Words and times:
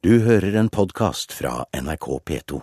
Du 0.00 0.14
hører 0.24 0.54
en 0.56 0.70
podkast 0.72 1.34
fra 1.36 1.66
NRK 1.76 2.06
P2. 2.24 2.60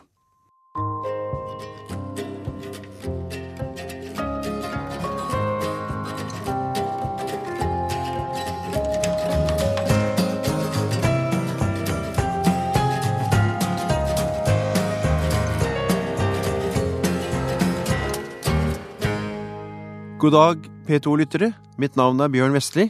God 20.18 20.34
dag, 20.34 20.66
P2-lyttere. 20.90 21.54
Mitt 21.78 21.94
navn 22.02 22.18
er 22.18 22.34
Bjørn 22.34 22.58
Vestli. 22.58 22.90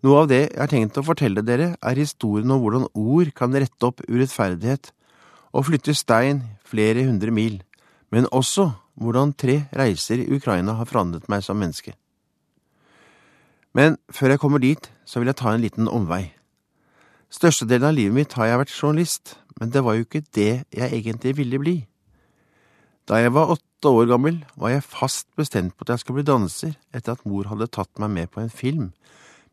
Noe 0.00 0.22
av 0.22 0.30
det 0.30 0.40
jeg 0.46 0.56
har 0.56 0.70
tenkt 0.72 0.96
å 0.96 1.04
fortelle 1.04 1.42
dere, 1.44 1.74
er 1.76 1.98
historien 2.00 2.48
om 2.54 2.62
hvordan 2.62 2.86
ord 2.96 3.32
kan 3.36 3.52
rette 3.52 3.84
opp 3.84 4.00
urettferdighet 4.08 4.94
og 5.52 5.66
flytte 5.68 5.92
stein 5.96 6.40
flere 6.64 7.04
hundre 7.04 7.34
mil, 7.34 7.58
men 8.08 8.28
også 8.32 8.70
hvordan 9.00 9.34
tre 9.36 9.66
reiser 9.76 10.22
i 10.22 10.30
Ukraina 10.32 10.78
har 10.78 10.88
forandret 10.88 11.28
meg 11.28 11.44
som 11.44 11.60
menneske. 11.60 11.92
Men 13.76 13.98
før 14.08 14.34
jeg 14.34 14.42
kommer 14.42 14.62
dit, 14.62 14.88
så 15.04 15.20
vil 15.20 15.30
jeg 15.30 15.38
ta 15.38 15.52
en 15.52 15.62
liten 15.62 15.88
omvei. 15.90 16.32
Størstedelen 17.30 17.90
av 17.90 17.94
livet 17.94 18.16
mitt 18.16 18.32
har 18.38 18.48
jeg 18.48 18.60
vært 18.64 18.74
journalist, 18.74 19.36
men 19.60 19.70
det 19.70 19.84
var 19.84 19.98
jo 19.98 20.06
ikke 20.06 20.24
det 20.34 20.64
jeg 20.72 20.88
egentlig 20.96 21.36
ville 21.38 21.60
bli. 21.60 21.76
Da 23.06 23.20
jeg 23.20 23.34
var 23.36 23.52
åtte 23.52 23.92
år 23.92 24.08
gammel, 24.10 24.40
var 24.56 24.72
jeg 24.72 24.86
fast 24.86 25.28
bestemt 25.36 25.76
på 25.76 25.84
at 25.84 25.94
jeg 25.94 26.02
skulle 26.02 26.22
bli 26.22 26.30
danser 26.32 26.74
etter 26.94 27.14
at 27.14 27.28
mor 27.28 27.52
hadde 27.52 27.68
tatt 27.68 28.00
meg 28.00 28.10
med 28.16 28.32
på 28.32 28.42
en 28.42 28.50
film 28.50 28.90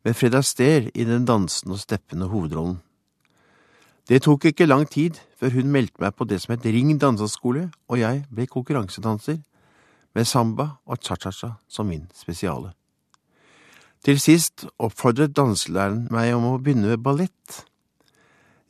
med 0.08 0.16
Fred 0.16 0.36
Astaire 0.40 0.88
i 0.96 1.04
den 1.04 1.26
dansende 1.28 1.76
og 1.76 1.82
steppende 1.82 2.30
hovedrollen. 2.32 2.78
Det 4.08 4.22
tok 4.24 4.46
ikke 4.48 4.66
lang 4.66 4.86
tid 4.88 5.18
før 5.36 5.52
hun 5.58 5.72
meldte 5.74 6.00
meg 6.00 6.14
på 6.16 6.24
det 6.24 6.38
som 6.40 6.54
het 6.54 6.64
Ring 6.66 6.94
danseskole, 6.96 7.66
og 7.92 8.00
jeg 8.00 8.22
ble 8.32 8.46
konkurransedanser 8.48 9.42
med 10.16 10.26
samba 10.26 10.70
og 10.88 11.02
cha-cha-cha 11.04 11.58
som 11.68 11.90
min 11.92 12.06
spesiale. 12.16 12.72
Til 14.00 14.22
sist 14.24 14.64
oppfordret 14.80 15.36
danselæreren 15.36 16.08
meg 16.14 16.32
om 16.38 16.48
å 16.54 16.62
begynne 16.62 16.94
med 16.94 17.04
ballett. 17.04 17.66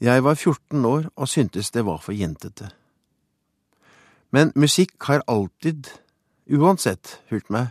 Jeg 0.01 0.25
var 0.25 0.33
14 0.33 0.89
år 0.89 1.05
og 1.13 1.29
syntes 1.29 1.69
det 1.69 1.85
var 1.85 2.01
for 2.01 2.17
jentete. 2.17 2.71
Men 4.33 4.49
musikk 4.55 4.97
har 5.05 5.21
alltid, 5.29 5.85
uansett, 6.49 7.19
fulgt 7.29 7.53
meg, 7.53 7.69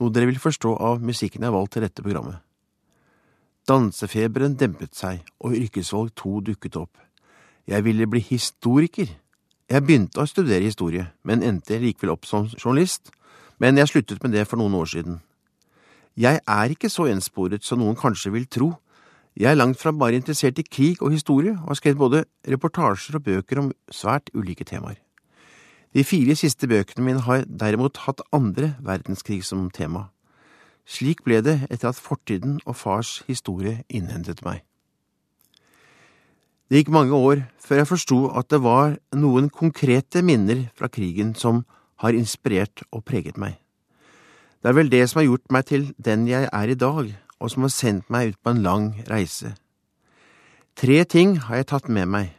noe 0.00 0.08
dere 0.08 0.32
vil 0.32 0.40
forstå 0.40 0.72
av 0.80 1.04
musikken 1.04 1.44
jeg 1.44 1.52
har 1.52 1.58
valgt 1.58 1.76
til 1.76 1.84
dette 1.84 2.02
programmet. 2.02 2.40
Dansefeberen 3.64 4.58
dempet 4.60 4.92
seg, 4.92 5.22
og 5.40 5.56
yrkesvalg 5.56 6.10
to 6.20 6.42
dukket 6.44 6.76
opp. 6.76 6.98
Jeg 7.64 7.84
ville 7.86 8.06
bli 8.06 8.20
historiker. 8.20 9.08
Jeg 9.70 9.84
begynte 9.86 10.20
å 10.20 10.28
studere 10.28 10.66
historie, 10.66 11.06
men 11.24 11.42
endte 11.42 11.78
likevel 11.80 12.12
opp 12.12 12.28
som 12.28 12.50
journalist, 12.58 13.08
men 13.56 13.80
jeg 13.80 13.88
sluttet 13.88 14.20
med 14.22 14.36
det 14.36 14.44
for 14.50 14.60
noen 14.60 14.76
år 14.76 14.90
siden. 14.92 15.22
Jeg 16.14 16.42
er 16.44 16.74
ikke 16.74 16.92
så 16.92 17.08
ensporet 17.08 17.64
som 17.64 17.80
noen 17.80 17.96
kanskje 17.96 18.34
vil 18.34 18.44
tro. 18.46 18.74
Jeg 19.34 19.50
er 19.50 19.58
langt 19.58 19.80
fra 19.80 19.94
bare 19.96 20.20
interessert 20.20 20.60
i 20.60 20.66
krig 20.68 21.00
og 21.02 21.16
historie, 21.16 21.56
og 21.56 21.72
har 21.72 21.80
skrevet 21.80 22.02
både 22.04 22.24
reportasjer 22.46 23.16
og 23.16 23.24
bøker 23.24 23.64
om 23.64 23.72
svært 23.90 24.28
ulike 24.36 24.68
temaer. 24.68 25.00
De 25.94 26.04
fire 26.04 26.36
siste 26.36 26.68
bøkene 26.68 27.06
mine 27.06 27.24
har 27.24 27.46
derimot 27.48 28.02
hatt 28.04 28.20
andre 28.34 28.74
verdenskrig 28.82 29.40
som 29.46 29.70
tema. 29.70 30.10
Slik 30.84 31.24
ble 31.24 31.40
det 31.44 31.56
etter 31.70 31.90
at 31.90 32.00
fortiden 32.00 32.58
og 32.64 32.76
fars 32.76 33.22
historie 33.28 33.82
innhentet 33.88 34.44
meg. 34.44 34.62
Det 36.68 36.80
gikk 36.80 36.92
mange 36.92 37.16
år 37.16 37.44
før 37.60 37.80
jeg 37.80 37.88
forsto 37.90 38.18
at 38.36 38.48
det 38.52 38.60
var 38.64 38.96
noen 39.16 39.50
konkrete 39.52 40.22
minner 40.24 40.66
fra 40.76 40.88
krigen 40.92 41.34
som 41.36 41.64
har 42.04 42.16
inspirert 42.16 42.84
og 42.90 43.04
preget 43.08 43.36
meg. 43.40 43.56
Det 44.60 44.72
er 44.72 44.76
vel 44.78 44.90
det 44.92 45.02
som 45.08 45.20
har 45.20 45.28
gjort 45.28 45.52
meg 45.52 45.66
til 45.68 45.90
den 46.00 46.24
jeg 46.28 46.48
er 46.48 46.72
i 46.72 46.76
dag, 46.78 47.12
og 47.40 47.50
som 47.52 47.66
har 47.66 47.72
sendt 47.72 48.08
meg 48.12 48.32
ut 48.32 48.40
på 48.40 48.54
en 48.54 48.62
lang 48.64 48.86
reise. 49.10 49.52
Tre 50.74 51.04
ting 51.04 51.36
har 51.46 51.60
jeg 51.60 51.68
tatt 51.70 51.88
med 51.92 52.08
meg. 52.08 52.30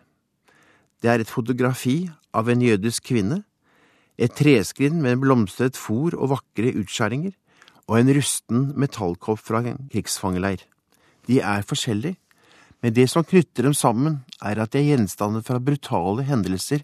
Det 1.01 1.11
er 1.11 1.21
et 1.21 1.29
fotografi 1.29 2.09
av 2.33 2.49
en 2.49 2.61
jødisk 2.65 3.11
kvinne, 3.11 3.43
et 4.17 4.33
treskrin 4.33 5.01
med 5.03 5.21
blomstret 5.21 5.77
fòr 5.77 6.15
og 6.17 6.31
vakre 6.33 6.73
utskjæringer, 6.81 7.35
og 7.85 7.99
en 7.99 8.13
rusten 8.17 8.69
metallkopp 8.79 9.41
fra 9.41 9.61
en 9.65 9.85
krigsfangeleir. 9.91 10.63
De 11.29 11.39
er 11.41 11.65
forskjellige, 11.65 12.17
men 12.81 12.93
det 12.93 13.07
som 13.09 13.25
knytter 13.25 13.65
dem 13.65 13.73
sammen, 13.73 14.19
er 14.41 14.59
at 14.61 14.73
de 14.73 14.81
er 14.81 14.91
gjenstander 14.93 15.45
fra 15.45 15.61
brutale 15.61 16.25
hendelser 16.27 16.83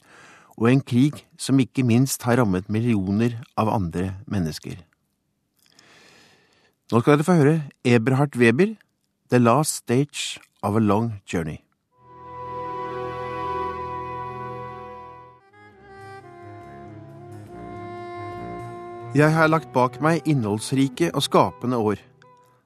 og 0.57 0.69
en 0.69 0.81
krig 0.81 1.23
som 1.41 1.59
ikke 1.61 1.85
minst 1.85 2.23
har 2.25 2.39
rammet 2.41 2.69
millioner 2.69 3.39
av 3.57 3.69
andre 3.73 4.15
mennesker. 4.29 4.79
Nå 6.91 6.99
skal 7.01 7.17
dere 7.17 7.27
få 7.27 7.37
høre 7.39 7.57
Eberhard 7.87 8.35
Weber, 8.35 8.75
The 9.31 9.39
Last 9.39 9.85
Stage 9.85 10.41
of 10.61 10.75
a 10.75 10.83
Long 10.83 11.21
Journey. 11.25 11.61
Jeg 19.11 19.33
har 19.35 19.49
lagt 19.49 19.73
bak 19.75 19.97
meg 19.99 20.23
innholdsrike 20.23 21.09
og 21.11 21.25
skapende 21.25 21.75
år. 21.75 21.99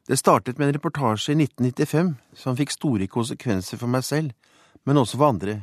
Det 0.06 0.18
startet 0.20 0.60
med 0.60 0.68
en 0.68 0.76
reportasje 0.76 1.34
i 1.34 1.40
1995 1.42 2.12
som 2.38 2.58
fikk 2.60 2.70
store 2.70 3.08
konsekvenser 3.10 3.80
for 3.82 3.90
meg 3.90 4.04
selv, 4.06 4.30
men 4.86 5.00
også 5.02 5.18
for 5.18 5.32
andre. 5.34 5.56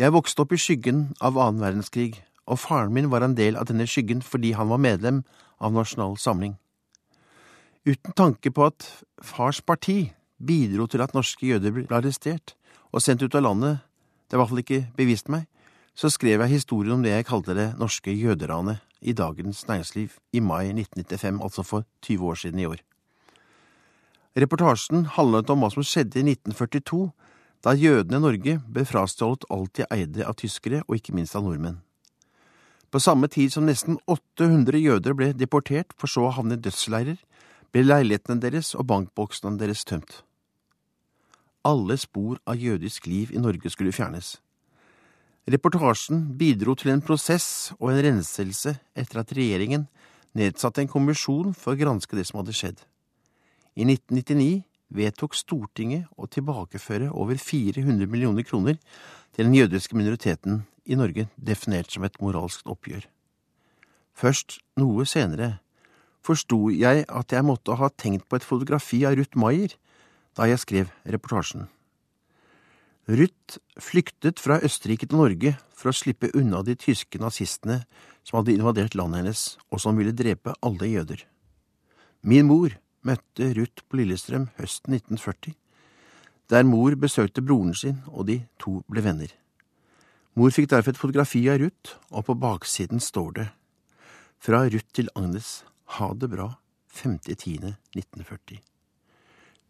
Jeg 0.00 0.14
vokste 0.16 0.40
opp 0.46 0.54
i 0.56 0.60
skyggen 0.62 1.02
av 1.20 1.36
annen 1.36 1.60
verdenskrig, 1.60 2.22
og 2.48 2.56
faren 2.62 2.94
min 2.96 3.10
var 3.12 3.26
en 3.26 3.36
del 3.36 3.60
av 3.60 3.68
denne 3.68 3.84
skyggen 3.84 4.22
fordi 4.24 4.54
han 4.56 4.72
var 4.72 4.80
medlem 4.80 5.20
av 5.60 5.76
Nasjonal 5.76 6.16
Samling. 6.16 6.56
Uten 7.84 8.16
tanke 8.16 8.48
på 8.48 8.70
at 8.70 8.88
fars 9.20 9.60
parti 9.60 10.14
bidro 10.40 10.88
til 10.88 11.04
at 11.04 11.12
norske 11.12 11.52
jøder 11.52 11.76
ble 11.76 11.84
arrestert 11.92 12.56
og 12.94 13.04
sendt 13.04 13.28
ut 13.28 13.36
av 13.36 13.44
landet, 13.44 13.84
det 14.24 14.32
er 14.32 14.40
i 14.40 14.40
hvert 14.40 14.54
fall 14.54 14.64
ikke 14.64 14.84
bevist 14.96 15.28
meg, 15.28 15.44
så 15.96 16.10
skrev 16.12 16.42
jeg 16.44 16.52
historien 16.52 16.98
om 16.98 17.04
det 17.04 17.14
jeg 17.14 17.26
kalte 17.26 17.54
det 17.56 17.70
norske 17.80 18.12
jøderanet 18.12 18.82
i 19.00 19.14
Dagens 19.16 19.64
Næringsliv 19.68 20.18
i 20.32 20.40
mai 20.40 20.68
1995, 20.68 21.40
altså 21.42 21.62
for 21.62 21.86
20 22.02 22.26
år 22.26 22.34
siden 22.34 22.58
i 22.60 22.66
år. 22.66 22.82
Reportasjen 24.36 25.06
handlet 25.16 25.50
om 25.50 25.64
hva 25.64 25.70
som 25.72 25.84
skjedde 25.86 26.20
i 26.20 26.26
1942, 26.28 27.08
da 27.64 27.72
jødene 27.72 28.20
i 28.20 28.24
Norge 28.26 28.58
ble 28.68 28.84
frastjålet 28.84 29.48
alt 29.50 29.72
de 29.78 29.88
eide 29.90 30.26
av 30.28 30.36
tyskere 30.36 30.82
og 30.84 30.98
ikke 30.98 31.16
minst 31.16 31.36
av 31.36 31.46
nordmenn. 31.46 31.80
På 32.92 33.00
samme 33.00 33.28
tid 33.32 33.50
som 33.52 33.64
nesten 33.66 33.96
800 34.06 34.78
jøder 34.78 35.16
ble 35.16 35.32
deportert 35.32 35.96
for 35.96 36.12
så 36.12 36.28
å 36.28 36.34
havne 36.36 36.58
i 36.58 36.60
dødsleirer, 36.60 37.16
ble 37.72 37.82
leilighetene 37.82 38.40
deres 38.40 38.74
og 38.76 38.86
bankboksene 38.92 39.56
deres 39.58 39.84
tømt. 39.88 40.20
Alle 41.64 41.96
spor 41.98 42.36
av 42.46 42.60
jødisk 42.60 43.08
liv 43.08 43.32
i 43.32 43.40
Norge 43.42 43.72
skulle 43.72 43.96
fjernes. 43.96 44.36
Reportasjen 45.46 46.24
bidro 46.34 46.72
til 46.74 46.90
en 46.90 47.00
prosess 47.06 47.70
og 47.76 47.92
en 47.92 48.00
renselse 48.02 48.72
etter 48.98 49.20
at 49.20 49.34
regjeringen 49.36 49.84
nedsatte 50.34 50.82
en 50.82 50.90
kommisjon 50.90 51.52
for 51.54 51.76
å 51.76 51.78
granske 51.78 52.18
det 52.18 52.24
som 52.26 52.40
hadde 52.40 52.54
skjedd. 52.56 52.80
I 53.78 53.86
1999 53.86 54.64
vedtok 54.98 55.36
Stortinget 55.38 56.08
å 56.18 56.26
tilbakeføre 56.26 57.12
over 57.14 57.38
400 57.38 58.10
millioner 58.10 58.42
kroner 58.42 58.80
til 59.36 59.46
den 59.46 59.54
jødiske 59.54 59.94
minoriteten 59.94 60.64
i 60.82 60.98
Norge, 60.98 61.28
definert 61.38 61.94
som 61.94 62.02
et 62.02 62.18
moralsk 62.18 62.66
oppgjør. 62.66 63.06
Først 64.18 64.58
noe 64.82 65.06
senere 65.06 65.60
forsto 66.26 66.72
jeg 66.74 67.06
at 67.06 67.38
jeg 67.38 67.46
måtte 67.46 67.78
ha 67.78 67.92
tenkt 67.94 68.26
på 68.26 68.40
et 68.40 68.50
fotografi 68.50 69.04
av 69.06 69.14
Ruth 69.14 69.38
Maier 69.38 69.78
da 70.34 70.50
jeg 70.50 70.62
skrev 70.64 70.90
reportasjen. 71.06 71.68
Ruth 73.06 73.60
flyktet 73.78 74.40
fra 74.42 74.56
Østerrike 74.66 75.06
til 75.06 75.20
Norge 75.20 75.52
for 75.78 75.92
å 75.92 75.94
slippe 75.94 76.32
unna 76.34 76.64
de 76.66 76.74
tyske 76.74 77.20
nazistene 77.22 77.84
som 78.26 78.40
hadde 78.40 78.56
invadert 78.56 78.96
landet 78.98 79.20
hennes, 79.22 79.42
og 79.70 79.78
som 79.78 79.94
ville 79.94 80.14
drepe 80.16 80.56
alle 80.58 80.88
jøder. 80.90 81.20
Min 82.26 82.48
mor 82.48 82.74
møtte 83.06 83.52
Ruth 83.54 83.84
på 83.86 84.00
Lillestrøm 84.00 84.48
høsten 84.58 84.96
1940, 84.98 85.54
der 86.50 86.66
mor 86.66 86.96
besøkte 86.98 87.44
broren 87.46 87.74
sin, 87.78 88.00
og 88.10 88.26
de 88.26 88.40
to 88.58 88.80
ble 88.90 89.04
venner. 89.06 89.30
Mor 90.34 90.50
fikk 90.50 90.72
derfor 90.72 90.90
et 90.90 90.98
fotografi 90.98 91.44
av 91.46 91.60
Ruth, 91.62 91.94
og 92.10 92.26
på 92.26 92.34
baksiden 92.34 92.98
står 92.98 93.30
det 93.38 93.46
Fra 94.42 94.64
Ruth 94.66 94.90
til 94.92 95.12
Agnes, 95.14 95.62
ha 95.94 96.10
det 96.10 96.32
bra, 96.34 96.48
5.10.1940. 96.90 98.58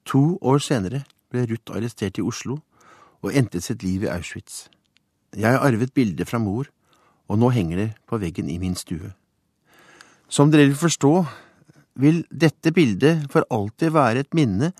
To 0.08 0.38
år 0.40 0.64
senere 0.64 1.02
ble 1.28 1.44
Ruth 1.52 1.76
arrestert 1.76 2.16
i 2.16 2.24
Oslo 2.24 2.62
og 3.22 3.32
endte 3.32 3.62
sitt 3.64 3.84
liv 3.86 4.04
i 4.04 4.10
Auschwitz. 4.12 4.66
Jeg 5.36 5.52
har 5.52 5.64
arvet 5.64 5.94
bildet 5.94 6.28
fra 6.28 6.40
mor, 6.40 6.68
og 7.28 7.40
nå 7.40 7.50
henger 7.54 7.80
det 7.80 7.88
på 8.08 8.18
veggen 8.22 8.50
i 8.50 8.58
min 8.62 8.76
stue. 8.78 9.12
Som 10.28 10.50
dere 10.50 10.68
vil 10.68 10.78
forstå, 10.78 11.12
vil 11.96 12.22
dette 12.30 12.72
bildet 12.76 13.26
for 13.32 13.46
alltid 13.50 13.94
være 13.94 14.24
et 14.24 14.36
minne 14.36 14.72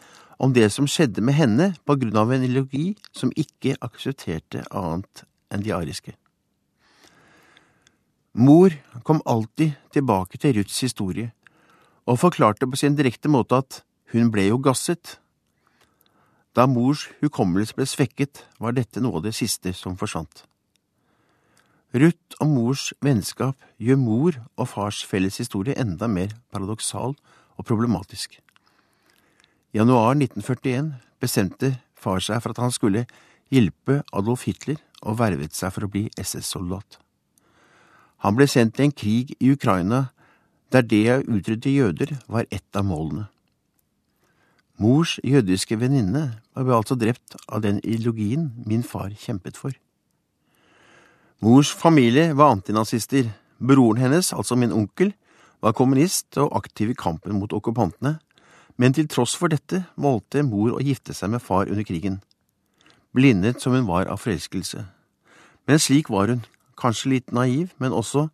om 0.43 0.53
det 0.53 0.69
som 0.73 0.89
skjedde 0.91 1.25
med 1.25 1.37
henne 1.37 1.71
på 1.89 1.97
grunn 2.01 2.19
av 2.21 2.33
en 2.33 2.45
ideologi 2.45 2.93
som 3.17 3.33
ikke 3.33 3.79
aksepterte 3.85 4.67
annet 4.71 5.25
enn 5.53 5.65
de 5.65 5.73
ariske. 5.73 6.13
Mor 8.37 8.75
kom 9.03 9.23
alltid 9.25 9.79
tilbake 9.97 10.37
til 10.37 10.59
Ruths 10.59 10.83
historie 10.85 11.31
og 12.07 12.21
forklarte 12.21 12.69
på 12.69 12.77
sin 12.77 12.99
direkte 12.99 13.31
måte 13.33 13.63
at 13.63 13.81
hun 14.13 14.29
ble 14.31 14.51
jo 14.51 14.59
gasset. 14.63 15.17
Da 16.57 16.65
mors 16.65 17.05
hukommelse 17.21 17.77
ble 17.77 17.85
svekket, 17.85 18.41
var 18.57 18.73
dette 18.73 19.03
noe 19.05 19.19
av 19.19 19.27
det 19.27 19.35
siste 19.37 19.75
som 19.77 19.97
forsvant. 20.01 20.47
Ruth 21.93 22.41
og 22.41 22.49
mors 22.49 22.89
vennskap 23.05 23.61
gjør 23.81 24.01
mor 24.01 24.39
og 24.57 24.69
fars 24.73 25.03
felles 25.05 25.37
historie 25.41 25.77
enda 25.77 26.09
mer 26.09 26.33
paradoksal 26.53 27.13
og 27.13 27.69
problematisk. 27.69 28.41
I 29.73 29.81
januar 29.83 30.17
1941 30.17 30.95
bestemte 31.21 31.75
far 31.97 32.25
seg 32.25 32.41
for 32.41 32.57
at 32.57 32.63
han 32.65 32.73
skulle 32.73 33.05
hjelpe 33.53 34.01
Adolf 34.17 34.49
Hitler 34.49 34.81
og 35.05 35.21
vervet 35.21 35.55
seg 35.57 35.73
for 35.75 35.85
å 35.85 35.93
bli 35.93 36.07
SS-soldat. 36.17 36.99
Han 38.25 38.37
ble 38.37 38.49
sendt 38.49 38.79
til 38.79 38.89
en 38.89 38.97
krig 38.97 39.37
i 39.39 39.53
Ukraina 39.53 40.07
der 40.73 40.89
det 40.89 41.05
å 41.13 41.23
utrydde 41.23 41.73
jøder 41.73 42.17
var 42.27 42.49
ett 42.51 42.77
av 42.77 42.89
målene. 42.89 43.29
Mors 44.77 45.17
jødiske 45.25 45.79
venninne 45.81 46.27
ble 46.53 46.75
altså 46.77 46.97
drept 47.01 47.39
av 47.49 47.63
den 47.65 47.79
ideologien 47.81 48.51
min 48.69 48.83
far 48.85 49.15
kjempet 49.17 49.57
for. 49.57 49.73
Mors 51.41 51.71
familie 51.73 52.35
var 52.37 52.53
antinazister. 52.53 53.31
Broren 53.57 54.03
hennes, 54.03 54.35
altså 54.37 54.57
min 54.57 54.73
onkel, 54.73 55.15
var 55.65 55.73
kommunist 55.73 56.37
og 56.37 56.53
aktiv 56.59 56.91
i 56.93 56.99
kampen 56.99 57.39
mot 57.41 57.53
okkupantene, 57.57 58.19
men 58.77 58.93
til 58.93 59.09
tross 59.09 59.33
for 59.37 59.49
dette 59.49 59.87
valgte 59.97 60.45
mor 60.45 60.75
å 60.77 60.83
gifte 60.85 61.17
seg 61.17 61.33
med 61.33 61.41
far 61.41 61.71
under 61.73 61.87
krigen, 61.89 62.21
blindet 63.17 63.65
som 63.65 63.73
hun 63.73 63.89
var 63.89 64.11
av 64.13 64.21
forelskelse. 64.21 64.85
Men 65.65 65.81
slik 65.81 66.13
var 66.13 66.29
hun, 66.29 66.45
kanskje 66.77 67.15
litt 67.15 67.33
naiv, 67.33 67.73
men 67.81 67.97
også 67.97 68.29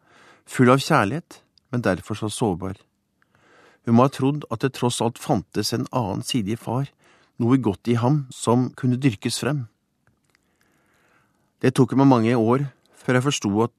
full 0.50 0.74
av 0.74 0.82
kjærlighet, 0.82 1.38
men 1.70 1.86
derfor 1.86 2.18
så 2.18 2.28
sårbar. 2.28 2.74
Hun 3.86 3.98
må 3.98 4.06
ha 4.06 4.12
trodd 4.14 4.46
at 4.54 4.62
det 4.62 4.74
tross 4.76 5.00
alt 5.02 5.18
fantes 5.18 5.72
en 5.74 5.88
annen 5.90 6.22
side 6.26 6.54
i 6.54 6.58
far, 6.58 6.86
noe 7.42 7.58
godt 7.58 7.90
i 7.90 7.98
ham 7.98 8.24
som 8.30 8.70
kunne 8.78 9.00
dyrkes 9.00 9.40
frem. 9.42 9.66
Det 11.62 11.74
tok 11.74 11.94
meg 11.98 12.10
mange 12.10 12.34
år 12.38 12.68
før 12.98 13.18
jeg 13.18 13.26
forsto 13.26 13.50
at 13.66 13.74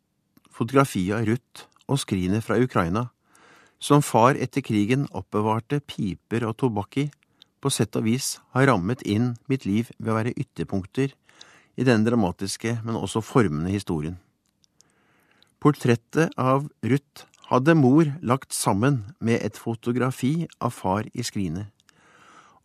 fotografiet 0.54 1.16
av 1.18 1.28
Ruth 1.28 1.66
og 1.88 2.00
skrinet 2.04 2.44
fra 2.44 2.60
Ukraina, 2.60 3.10
som 3.84 4.04
far 4.04 4.40
etter 4.40 4.64
krigen 4.64 5.10
oppbevarte 5.12 5.82
piper 5.84 6.46
og 6.48 6.56
tobakk 6.60 7.00
i, 7.02 7.10
på 7.64 7.72
sett 7.72 7.96
og 8.00 8.08
vis 8.08 8.38
har 8.56 8.68
rammet 8.68 9.04
inn 9.08 9.34
mitt 9.52 9.68
liv 9.68 9.92
ved 9.98 10.12
å 10.12 10.18
være 10.18 10.36
ytterpunkter 10.40 11.12
i 11.80 11.88
denne 11.88 12.08
dramatiske, 12.08 12.78
men 12.84 13.00
også 13.00 13.24
formende 13.24 13.72
historien. 13.72 14.18
Portrettet 15.64 16.36
av 16.40 16.68
Ruth 16.84 17.28
hadde 17.54 17.76
mor 17.78 18.08
lagt 18.26 18.54
sammen 18.54 19.04
med 19.22 19.44
et 19.46 19.58
fotografi 19.62 20.48
av 20.58 20.72
far 20.74 21.06
i 21.14 21.22
skrinet, 21.22 21.70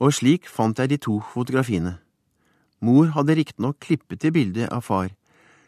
og 0.00 0.14
slik 0.16 0.48
fant 0.48 0.78
jeg 0.80 0.88
de 0.88 0.96
to 0.96 1.18
fotografiene. 1.34 1.98
Mor 2.80 3.10
hadde 3.12 3.36
riktignok 3.36 3.76
klippet 3.84 4.22
til 4.22 4.32
bildet 4.32 4.70
av 4.72 4.86
far, 4.86 5.10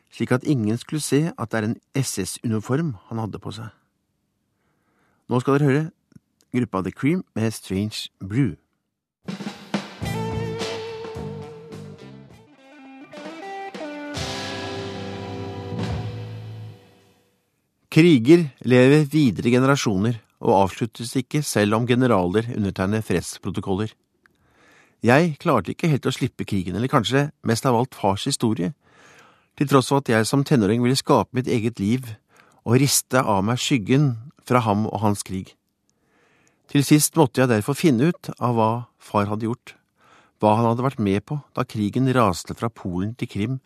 slik 0.09 0.33
at 0.33 0.47
ingen 0.49 0.79
skulle 0.81 1.05
se 1.05 1.35
at 1.37 1.53
det 1.53 1.59
er 1.59 1.69
en 1.69 1.77
SS-uniform 1.93 2.95
han 3.11 3.21
hadde 3.21 3.43
på 3.43 3.53
seg. 3.53 3.69
Nå 5.29 5.43
skal 5.43 5.59
dere 5.59 5.69
høre 5.69 5.85
gruppa 6.57 6.83
The 6.83 6.95
Cream 6.95 7.25
med 7.37 7.53
Strange 7.53 8.09
Brew. 8.25 8.57
Kriger 17.91 18.45
lever 18.71 19.03
videre 19.11 19.51
generasjoner 19.51 20.21
og 20.39 20.53
avsluttes 20.61 21.11
ikke 21.19 21.41
selv 21.43 21.75
om 21.75 21.89
generaler 21.89 22.47
undertegner 22.55 23.03
fredsprotokoller. 23.03 23.91
Jeg 25.03 25.33
klarte 25.43 25.73
ikke 25.73 25.91
helt 25.91 26.07
å 26.07 26.13
slippe 26.15 26.47
krigen, 26.47 26.77
eller 26.79 26.93
kanskje 26.93 27.25
mest 27.43 27.67
av 27.67 27.75
alt 27.75 27.99
fars 27.99 28.29
historie, 28.31 28.71
til 29.59 29.73
tross 29.73 29.91
for 29.91 30.05
at 30.05 30.13
jeg 30.13 30.29
som 30.31 30.47
tenåring 30.47 30.85
ville 30.85 31.01
skape 31.01 31.35
mitt 31.35 31.51
eget 31.51 31.83
liv 31.83 32.07
og 32.63 32.79
riste 32.79 33.25
av 33.27 33.43
meg 33.49 33.59
skyggen 33.59 34.13
fra 34.47 34.63
ham 34.69 34.87
og 34.87 35.03
hans 35.03 35.27
krig. 35.27 35.57
Til 36.71 36.87
sist 36.87 37.19
måtte 37.19 37.43
jeg 37.43 37.51
derfor 37.51 37.75
finne 37.75 38.13
ut 38.15 38.31
av 38.39 38.55
hva 38.55 38.71
far 39.03 39.27
hadde 39.35 39.51
gjort, 39.51 39.75
hva 40.39 40.55
han 40.61 40.71
hadde 40.71 40.87
vært 40.87 41.03
med 41.03 41.27
på 41.27 41.43
da 41.59 41.67
krigen 41.67 42.07
raste 42.15 42.55
fra 42.55 42.71
Polen 42.71 43.17
til 43.19 43.35
Krim, 43.35 43.61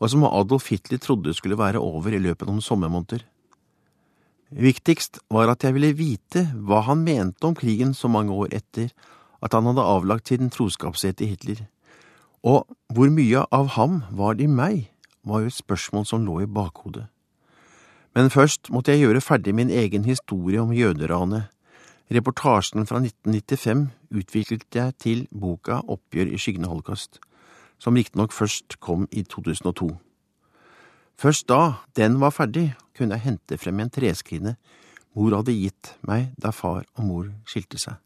og 0.00 0.08
som 0.08 0.24
Adolf 0.24 0.72
Hitler 0.72 0.96
trodde 0.96 1.36
skulle 1.36 1.60
være 1.60 1.82
over 1.82 2.16
i 2.16 2.24
løpet 2.24 2.48
av 2.48 2.54
noen 2.56 2.64
sommermåneder. 2.64 3.26
Viktigst 4.54 5.18
var 5.30 5.50
at 5.50 5.64
jeg 5.66 5.74
ville 5.74 5.94
vite 5.98 6.44
hva 6.54 6.84
han 6.86 7.02
mente 7.02 7.48
om 7.48 7.54
krigen 7.58 7.94
så 7.94 8.06
mange 8.06 8.30
år 8.30 8.52
etter 8.54 8.92
at 9.42 9.52
han 9.56 9.66
hadde 9.66 9.82
avlagt 9.82 10.30
sin 10.30 10.50
troskapshet 10.54 11.18
til 11.18 11.32
Hitler, 11.32 11.64
og 12.46 12.70
hvor 12.94 13.10
mye 13.10 13.42
av 13.50 13.74
ham 13.74 14.04
var 14.14 14.38
det 14.38 14.46
i 14.46 14.50
meg, 14.50 14.86
var 15.26 15.42
jo 15.42 15.50
et 15.50 15.58
spørsmål 15.58 16.06
som 16.06 16.22
lå 16.22 16.44
i 16.44 16.46
bakhodet. 16.46 17.08
Men 18.14 18.30
først 18.30 18.70
måtte 18.70 18.94
jeg 18.94 19.02
gjøre 19.02 19.20
ferdig 19.20 19.54
min 19.54 19.70
egen 19.70 20.06
historie 20.06 20.62
om 20.62 20.72
jøderanet. 20.72 21.50
Reportasjen 22.06 22.86
fra 22.86 23.02
1995 23.02 23.88
utviklet 24.14 24.78
jeg 24.78 24.94
til 25.02 25.26
boka 25.34 25.82
Oppgjør 25.90 26.30
i 26.30 26.38
skyggen 26.38 26.70
holocaust, 26.70 27.18
som 27.82 27.98
riktignok 27.98 28.32
først 28.32 28.78
kom 28.80 29.08
i 29.10 29.26
2002. 29.26 29.90
Først 31.16 31.48
da 31.48 31.78
den 31.96 32.20
var 32.20 32.30
ferdig, 32.30 32.74
kunne 32.96 33.16
jeg 33.16 33.24
hente 33.24 33.58
frem 33.58 33.80
en 33.80 33.92
treskrinne 33.92 34.56
mor 35.16 35.32
hadde 35.32 35.54
gitt 35.56 35.94
meg 36.06 36.34
da 36.40 36.52
far 36.52 36.84
og 36.96 37.06
mor 37.08 37.30
skilte 37.48 37.80
seg. 37.80 37.96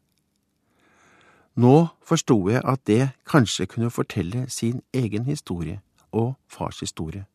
Nå 1.59 1.91
forsto 2.07 2.37
jeg 2.47 2.63
at 2.63 2.83
det 2.87 3.11
kanskje 3.27 3.67
kunne 3.67 3.91
fortelle 3.91 4.45
sin 4.49 4.79
egen 4.95 5.27
historie 5.27 5.81
og 6.15 6.37
fars 6.47 6.79
historie. 6.79 7.25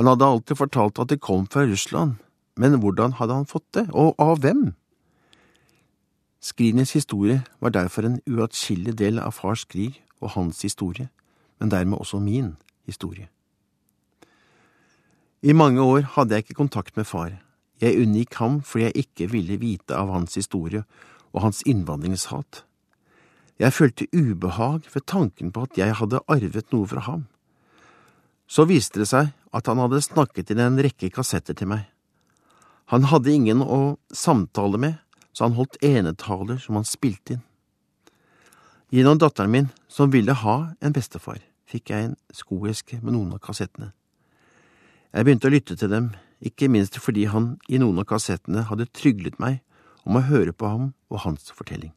Han 0.00 0.08
hadde 0.08 0.24
alltid 0.24 0.56
fortalt 0.56 0.98
at 0.98 1.12
det 1.12 1.20
kom 1.20 1.44
fra 1.46 1.66
Russland, 1.68 2.16
men 2.56 2.78
hvordan 2.80 3.18
hadde 3.20 3.34
han 3.34 3.48
fått 3.48 3.68
det, 3.76 3.90
og 3.92 4.16
av 4.18 4.40
hvem? 4.40 4.72
Skrinets 6.40 6.96
historie 6.96 7.42
var 7.60 7.76
derfor 7.76 8.08
en 8.08 8.20
uatskillelig 8.26 8.96
del 8.98 9.20
av 9.20 9.36
fars 9.36 9.66
krig 9.68 10.00
og 10.20 10.32
hans 10.32 10.64
historie, 10.64 11.10
men 11.60 11.70
dermed 11.70 12.00
også 12.00 12.18
min 12.18 12.56
historie. 12.88 13.28
I 15.42 15.54
mange 15.58 15.82
år 15.82 16.04
hadde 16.14 16.36
jeg 16.36 16.44
ikke 16.44 16.60
kontakt 16.60 16.94
med 16.96 17.08
far. 17.08 17.32
Jeg 17.82 17.98
unngikk 17.98 18.36
ham 18.38 18.60
fordi 18.62 18.84
jeg 18.84 19.06
ikke 19.06 19.26
ville 19.32 19.58
vite 19.58 19.96
av 19.98 20.12
hans 20.14 20.36
historie 20.38 20.84
og 21.32 21.40
hans 21.42 21.64
innvandringshat. 21.66 22.62
Jeg 23.58 23.74
følte 23.74 24.06
ubehag 24.14 24.86
ved 24.94 25.02
tanken 25.10 25.50
på 25.50 25.64
at 25.66 25.78
jeg 25.78 25.96
hadde 25.98 26.22
arvet 26.30 26.70
noe 26.70 26.86
fra 26.86 27.02
ham. 27.08 27.24
Så 28.46 28.68
viste 28.70 29.02
det 29.02 29.08
seg 29.10 29.32
at 29.50 29.66
han 29.66 29.80
hadde 29.82 30.02
snakket 30.04 30.52
inn 30.54 30.62
en 30.62 30.78
rekke 30.78 31.10
kassetter 31.10 31.58
til 31.58 31.72
meg. 31.72 31.88
Han 32.94 33.08
hadde 33.10 33.32
ingen 33.34 33.64
å 33.64 33.96
samtale 34.14 34.78
med, 34.78 35.00
så 35.34 35.48
han 35.48 35.56
holdt 35.56 35.80
enetaler 35.82 36.60
som 36.62 36.78
han 36.78 36.86
spilte 36.86 37.34
inn. 37.34 37.42
Gjennom 38.92 39.18
datteren 39.18 39.50
min, 39.50 39.68
som 39.88 40.12
ville 40.12 40.36
ha 40.36 40.56
en 40.78 40.94
bestefar, 40.94 41.40
fikk 41.66 41.90
jeg 41.90 42.10
en 42.10 42.16
skoeske 42.36 43.00
med 43.00 43.16
noen 43.16 43.32
av 43.34 43.42
kassettene. 43.42 43.90
Jeg 45.12 45.26
begynte 45.26 45.50
å 45.50 45.52
lytte 45.52 45.74
til 45.76 45.90
dem, 45.92 46.06
ikke 46.40 46.70
minst 46.72 46.96
fordi 46.96 47.26
han 47.28 47.58
i 47.68 47.76
noen 47.80 48.00
av 48.00 48.06
kassettene 48.08 48.64
hadde 48.70 48.88
tryglet 48.96 49.36
meg 49.42 49.60
om 50.08 50.16
å 50.16 50.24
høre 50.24 50.54
på 50.56 50.70
ham 50.70 50.86
og 51.12 51.20
hans 51.26 51.52
fortelling. 51.52 51.92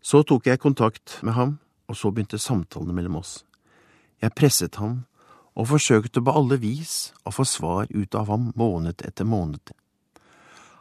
Så 0.00 0.22
tok 0.24 0.48
jeg 0.48 0.62
kontakt 0.62 1.18
med 1.20 1.36
ham, 1.36 1.58
og 1.84 1.98
så 2.00 2.08
begynte 2.08 2.40
samtalene 2.40 2.94
mellom 2.96 3.18
oss. 3.20 3.42
Jeg 4.22 4.32
presset 4.32 4.78
ham 4.80 5.02
og 5.52 5.68
forsøkte 5.74 6.22
på 6.24 6.32
alle 6.32 6.56
vis 6.62 7.10
å 7.28 7.34
få 7.34 7.44
svar 7.44 7.90
ut 7.92 8.16
av 8.16 8.30
ham 8.32 8.48
måned 8.56 9.04
etter 9.04 9.28
måned. 9.28 9.60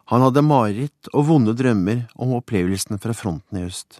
Han 0.09 0.23
hadde 0.23 0.45
mareritt 0.45 1.11
og 1.11 1.27
vonde 1.27 1.53
drømmer 1.57 2.05
om 2.15 2.31
opplevelsene 2.37 2.97
fra 3.01 3.11
fronten 3.13 3.59
i 3.59 3.65
øst. 3.67 3.99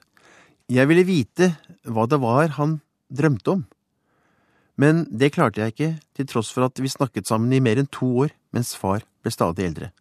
Jeg 0.71 0.87
ville 0.87 1.03
vite 1.03 1.51
hva 1.83 2.07
det 2.07 2.21
var 2.23 2.55
han 2.55 2.79
drømte 3.11 3.57
om. 3.57 3.67
Men 4.79 5.03
det 5.11 5.33
klarte 5.35 5.59
jeg 5.59 5.75
ikke, 5.75 5.91
til 6.15 6.27
tross 6.31 6.49
for 6.55 6.69
at 6.69 6.79
vi 6.79 6.91
snakket 6.91 7.27
sammen 7.27 7.51
i 7.51 7.59
mer 7.63 7.81
enn 7.81 7.89
to 7.91 8.07
år 8.23 8.35
mens 8.55 8.71
far 8.79 9.03
ble 9.19 9.33
stadig 9.33 9.67
eldre. 9.67 9.91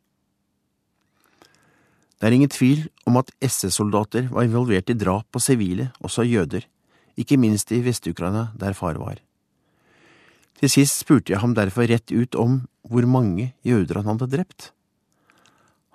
Det 2.19 2.27
er 2.27 2.35
ingen 2.35 2.51
tvil 2.51 2.87
om 3.07 3.19
at 3.21 3.31
SS-soldater 3.43 4.31
var 4.31 4.47
involvert 4.47 4.91
i 4.91 4.97
drap 4.99 5.27
på 5.35 5.43
sivile, 5.43 5.91
også 6.03 6.27
jøder, 6.27 6.65
ikke 7.19 7.39
minst 7.39 7.71
i 7.75 7.83
Vest-Ukraina, 7.83 8.51
der 8.59 8.75
far 8.75 8.99
var. 8.99 9.21
Til 10.59 10.71
sist 10.71 11.05
spurte 11.05 11.35
jeg 11.35 11.43
ham 11.43 11.55
derfor 11.55 11.87
rett 11.87 12.11
ut 12.11 12.35
om 12.35 12.65
hvor 12.83 13.07
mange 13.07 13.53
jøder 13.67 14.01
han 14.01 14.11
hadde 14.11 14.31
drept. 14.33 14.73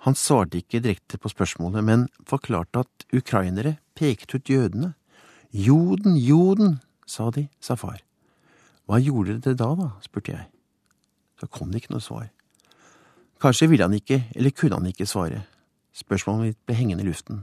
Han 0.08 0.16
svarte 0.16 0.60
ikke 0.60 0.80
direkte 0.84 1.20
på 1.20 1.32
spørsmålet, 1.32 1.84
men 1.84 2.08
forklarte 2.28 2.84
at 2.84 3.06
ukrainere 3.12 3.78
pekte 3.96 4.36
ut 4.36 4.48
jødene, 4.48 4.94
Joden, 5.54 6.16
Joden, 6.18 6.80
sa 7.06 7.28
de, 7.30 7.46
sa 7.62 7.76
far. 7.78 8.00
Hva 8.84 9.00
gjorde 9.00 9.38
dere 9.40 9.56
da, 9.56 9.70
da, 9.78 9.88
spurte 10.04 10.34
jeg. 10.34 10.46
Så 11.40 11.48
kom 11.50 11.70
det 11.72 11.82
ikke 11.82 11.94
noe 11.94 12.04
svar. 12.04 12.28
Kanskje 13.40 13.68
ville 13.70 13.86
han 13.86 13.96
ikke, 13.96 14.22
eller 14.36 14.54
kunne 14.56 14.78
han 14.78 14.88
ikke 14.90 15.08
svare. 15.08 15.42
Spørsmålet 15.94 16.52
mitt 16.52 16.60
ble 16.66 16.76
hengende 16.78 17.04
i 17.04 17.08
luften. 17.08 17.42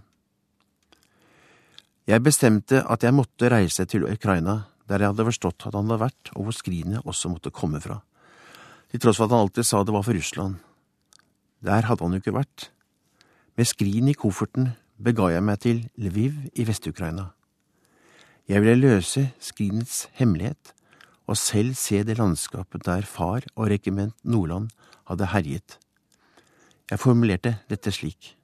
Jeg 2.10 2.24
bestemte 2.26 2.82
at 2.82 3.04
jeg 3.06 3.16
måtte 3.16 3.50
reise 3.52 3.86
til 3.86 4.08
Ukraina, 4.10 4.64
der 4.90 5.04
jeg 5.04 5.14
hadde 5.14 5.28
forstått 5.30 5.68
at 5.68 5.76
han 5.78 5.88
hadde 5.88 6.02
vært, 6.02 6.32
og 6.36 6.48
hvor 6.48 6.58
skrinet 6.58 7.06
også 7.06 7.30
måtte 7.32 7.54
komme 7.54 7.82
fra. 7.82 8.02
Til 8.92 9.00
tross 9.00 9.22
for 9.22 9.30
at 9.30 9.36
han 9.36 9.46
alltid 9.46 9.68
sa 9.68 9.84
det 9.86 9.94
var 9.96 10.04
for 10.04 10.18
Russland. 10.18 10.58
Der 11.64 11.86
hadde 11.88 12.04
han 12.04 12.18
jo 12.18 12.22
ikke 12.22 12.36
vært. 12.36 12.72
Med 13.56 13.70
skrinet 13.70 14.16
i 14.16 14.20
kofferten 14.20 14.72
bega 15.02 15.30
jeg 15.32 15.46
meg 15.46 15.62
til 15.62 15.86
Lviv 16.02 16.36
i 16.58 16.66
Vest-Ukraina. 16.68 17.30
Jeg 18.50 18.64
ville 18.64 18.82
løse 18.82 19.30
skrinets 19.40 20.08
hemmelighet 20.18 20.74
og 21.30 21.38
selv 21.40 21.75
se 21.80 22.01
det 22.08 22.18
landskapet 22.20 22.86
der 22.88 23.06
far 23.08 23.46
og 23.56 23.70
regiment 23.72 24.16
Nordland 24.24 24.70
hadde 25.10 25.30
herjet. 25.34 25.78
Jeg 26.92 27.00
formulerte 27.00 27.56
dette 27.72 27.92
slik. 27.94 28.36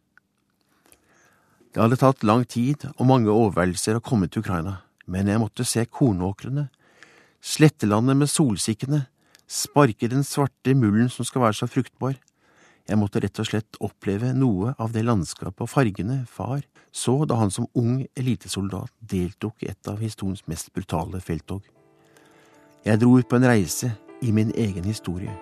Det 1.73 1.83
hadde 1.83 1.99
tatt 1.99 2.23
lang 2.23 2.45
tid 2.47 2.87
og 2.95 3.05
mange 3.09 3.33
overveielser 3.33 3.97
å 3.97 4.03
komme 4.03 4.29
til 4.31 4.41
Ukraina, 4.41 4.79
men 5.05 5.27
jeg 5.29 5.41
måtte 5.41 5.65
se 5.67 5.83
kornåkrene, 5.85 6.69
slettelandet 7.43 8.17
med 8.17 8.31
solsikkene, 8.31 9.03
sparke 9.47 10.09
den 10.11 10.25
svarte 10.27 10.73
mulden 10.75 11.11
som 11.11 11.27
skal 11.27 11.45
være 11.45 11.59
så 11.59 11.67
fruktbar. 11.69 12.17
Jeg 12.87 12.99
måtte 12.99 13.21
rett 13.23 13.39
og 13.43 13.49
slett 13.49 13.79
oppleve 13.83 14.31
noe 14.35 14.73
av 14.79 14.95
det 14.95 15.03
landskapet 15.05 15.65
og 15.65 15.71
fargene 15.71 16.21
far 16.31 16.63
så 16.97 17.19
da 17.29 17.37
han 17.37 17.51
som 17.53 17.67
ung 17.77 18.05
elitesoldat 18.17 18.93
deltok 18.99 19.63
i 19.63 19.71
et 19.71 19.91
av 19.91 19.99
historiens 20.01 20.45
mest 20.49 20.71
brutale 20.73 21.21
felttog. 21.21 21.61
Jeg 22.87 23.01
dro 23.01 23.17
ut 23.19 23.27
på 23.27 23.35
en 23.35 23.43
reise 23.43 23.89
i 24.23 24.29
min 24.31 24.53
egen 24.55 24.85
historie. 24.87 25.33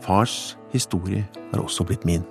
Fars 0.00 0.56
historie 0.72 1.26
har 1.50 1.60
også 1.60 1.84
blitt 1.84 2.06
min. 2.08 2.22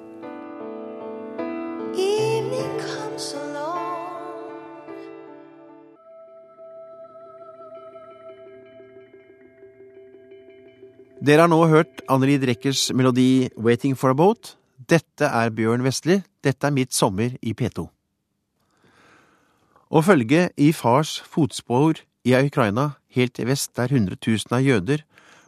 Dere 11.21 11.45
har 11.45 11.51
nå 11.53 11.59
hørt 11.69 12.01
Anneli 12.09 12.39
Drekkers 12.41 12.87
melodi 12.97 13.51
Waiting 13.53 13.93
for 13.93 14.11
a 14.11 14.17
Boat. 14.17 14.55
Dette 14.89 15.29
er 15.29 15.53
Bjørn 15.53 15.85
Vestli. 15.85 16.23
Dette 16.43 16.67
er 16.67 16.73
mitt 16.73 16.97
sommer 16.97 17.37
i 17.37 17.53
P2. 17.53 17.85
Å 19.93 20.01
følge 20.01 20.49
i 20.57 20.73
fars 20.73 21.19
fotspor 21.21 22.01
i 22.25 22.33
Ukraina, 22.33 22.95
helt 23.15 23.35
til 23.37 23.49
vest 23.49 23.73
der 23.77 23.93
hundretusener 23.93 24.59
av 24.59 24.67
jøder 24.67 25.03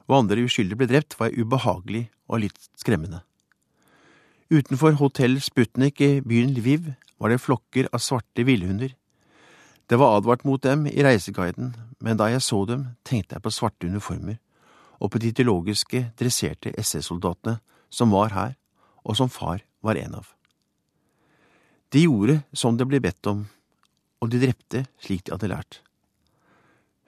og 0.06 0.20
andre 0.20 0.46
uskyldige 0.46 0.80
ble 0.80 0.90
drept, 0.90 1.18
var 1.20 1.34
ubehagelig 1.34 2.08
og 2.30 2.44
litt 2.46 2.70
skremmende. 2.78 3.24
Utenfor 4.54 4.98
hotell 5.00 5.40
Sputnik 5.42 6.02
i 6.06 6.20
byen 6.22 6.54
Lviv 6.54 6.92
var 7.18 7.34
det 7.34 7.42
flokker 7.42 7.90
av 7.90 8.04
svarte 8.04 8.46
villhunder. 8.46 8.92
Det 9.90 9.98
var 9.98 10.18
advart 10.18 10.46
mot 10.46 10.62
dem 10.62 10.86
i 10.90 11.02
reiseguiden, 11.06 11.74
men 12.02 12.18
da 12.18 12.30
jeg 12.30 12.44
så 12.46 12.62
dem, 12.70 12.92
tenkte 13.06 13.38
jeg 13.38 13.46
på 13.46 13.54
svarte 13.54 13.90
uniformer 13.90 14.38
og 14.96 15.12
på 15.12 15.20
de 15.20 15.32
ideologiske, 15.34 16.02
dresserte 16.16 16.72
SS-soldatene 16.80 17.58
som 17.92 18.14
var 18.16 18.32
her, 18.32 18.54
og 19.04 19.18
som 19.20 19.30
far 19.30 19.60
var 19.84 20.00
en 20.00 20.16
av. 20.22 20.30
De 21.94 22.06
gjorde 22.06 22.40
som 22.56 22.78
det 22.80 22.88
ble 22.90 23.02
bedt 23.04 23.28
om, 23.30 23.44
og 24.24 24.32
de 24.32 24.42
drepte 24.42 24.86
slik 25.04 25.26
de 25.26 25.36
hadde 25.36 25.52
lært. 25.52 25.82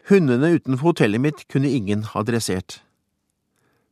Hundene 0.07 0.53
utenfor 0.55 0.93
hotellet 0.93 1.19
mitt 1.19 1.41
kunne 1.51 1.67
ingen 1.67 2.05
ha 2.13 2.21
dressert. 2.23 2.77